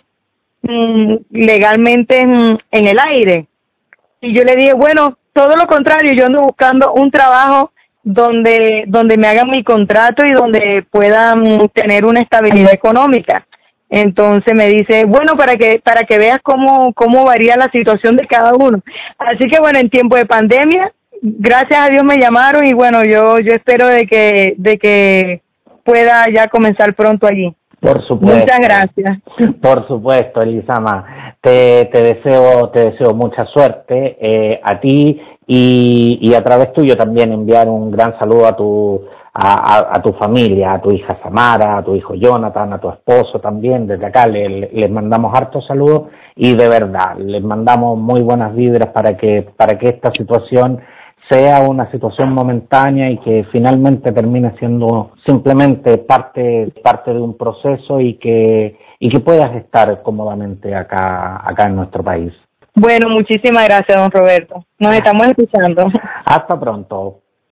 mm, 0.61 1.15
legalmente 1.31 2.21
en, 2.21 2.59
el 2.71 2.97
aire. 2.97 3.47
Y 4.21 4.33
yo 4.33 4.43
le 4.43 4.55
dije, 4.55 4.73
bueno, 4.73 5.17
todo 5.33 5.57
lo 5.57 5.67
contrario, 5.67 6.13
yo 6.13 6.27
ando 6.27 6.43
buscando 6.43 6.93
un 6.93 7.11
trabajo 7.11 7.71
donde, 8.03 8.85
donde 8.87 9.17
me 9.17 9.27
hagan 9.27 9.49
mi 9.49 9.65
contrato 9.65 10.25
y 10.25 10.31
donde 10.31 10.85
puedan 10.89 11.67
tener 11.69 12.05
una 12.05 12.21
estabilidad 12.21 12.73
económica. 12.73 13.45
Entonces 13.89 14.53
me 14.55 14.67
dice, 14.67 15.05
bueno, 15.05 15.33
para 15.37 15.55
que, 15.57 15.79
para 15.83 16.01
que 16.01 16.17
veas 16.17 16.39
cómo, 16.41 16.93
cómo 16.93 17.25
varía 17.25 17.55
la 17.55 17.69
situación 17.71 18.15
de 18.15 18.27
cada 18.27 18.53
uno. 18.53 18.79
Así 19.17 19.47
que 19.47 19.59
bueno, 19.59 19.79
en 19.79 19.89
tiempo 19.89 20.15
de 20.15 20.25
pandemia, 20.25 20.91
gracias 21.21 21.79
a 21.79 21.89
Dios 21.89 22.03
me 22.03 22.17
llamaron 22.17 22.65
y 22.65 22.73
bueno, 22.73 23.03
yo, 23.03 23.39
yo 23.39 23.53
espero 23.53 23.87
de 23.87 24.07
que, 24.07 24.55
de 24.57 24.77
que 24.77 25.41
pueda 25.83 26.25
ya 26.33 26.47
comenzar 26.47 26.95
pronto 26.95 27.27
allí. 27.27 27.55
Por 27.79 28.01
supuesto. 28.07 28.39
Muchas 28.39 28.59
gracias. 28.59 29.19
Por 29.61 29.87
supuesto, 29.87 30.41
Elisama. 30.41 31.35
Te, 31.41 31.85
te 31.85 32.01
deseo, 32.01 32.69
te 32.69 32.91
deseo 32.91 33.13
mucha 33.13 33.45
suerte 33.45 34.17
eh, 34.19 34.59
a 34.63 34.79
ti 34.79 35.21
y, 35.45 36.17
y, 36.19 36.33
a 36.33 36.43
través 36.43 36.73
tuyo 36.73 36.97
también 36.97 37.31
enviar 37.31 37.67
un 37.69 37.91
gran 37.91 38.17
saludo 38.17 38.47
a 38.47 38.55
tu, 38.55 39.05
a, 39.37 39.97
a, 39.97 40.01
tu 40.01 40.13
familia, 40.13 40.73
a 40.73 40.81
tu 40.81 40.91
hija 40.91 41.17
Samara, 41.21 41.77
a 41.77 41.83
tu 41.83 41.93
hijo 41.93 42.15
Jonathan, 42.15 42.71
a 42.71 42.79
tu 42.79 42.89
esposo 42.89 43.39
también. 43.39 43.85
Desde 43.85 44.05
acá 44.05 44.27
les, 44.27 44.71
les 44.71 44.89
mandamos 44.89 45.33
hartos 45.35 45.65
saludos 45.65 46.03
y 46.37 46.55
de 46.55 46.69
verdad 46.69 47.17
les 47.17 47.43
mandamos 47.43 47.97
muy 47.97 48.21
buenas 48.21 48.55
vibras 48.55 48.89
para 48.89 49.17
que, 49.17 49.45
para 49.57 49.77
que 49.77 49.89
esta 49.89 50.11
situación 50.11 50.79
sea 51.27 51.59
una 51.61 51.91
situación 51.91 52.31
momentánea 52.31 53.09
y 53.09 53.17
que 53.17 53.45
finalmente 53.51 54.13
termine 54.13 54.53
siendo 54.57 55.11
simplemente 55.25 55.97
parte, 55.97 56.71
parte 56.81 57.13
de 57.13 57.19
un 57.19 57.35
proceso 57.35 57.99
y 57.99 58.13
que, 58.13 58.77
y 58.99 59.09
que 59.09 59.19
puedas 59.19 59.53
estar 59.55 60.01
cómodamente 60.01 60.73
acá, 60.73 61.41
acá 61.45 61.65
en 61.65 61.75
nuestro 61.75 62.03
país. 62.03 62.31
Bueno, 62.73 63.09
muchísimas 63.09 63.65
gracias, 63.65 63.97
don 63.97 64.11
Roberto. 64.11 64.63
Nos 64.79 64.95
estamos 64.95 65.27
escuchando. 65.27 65.87
Hasta 66.25 66.57
pronto. 66.57 67.24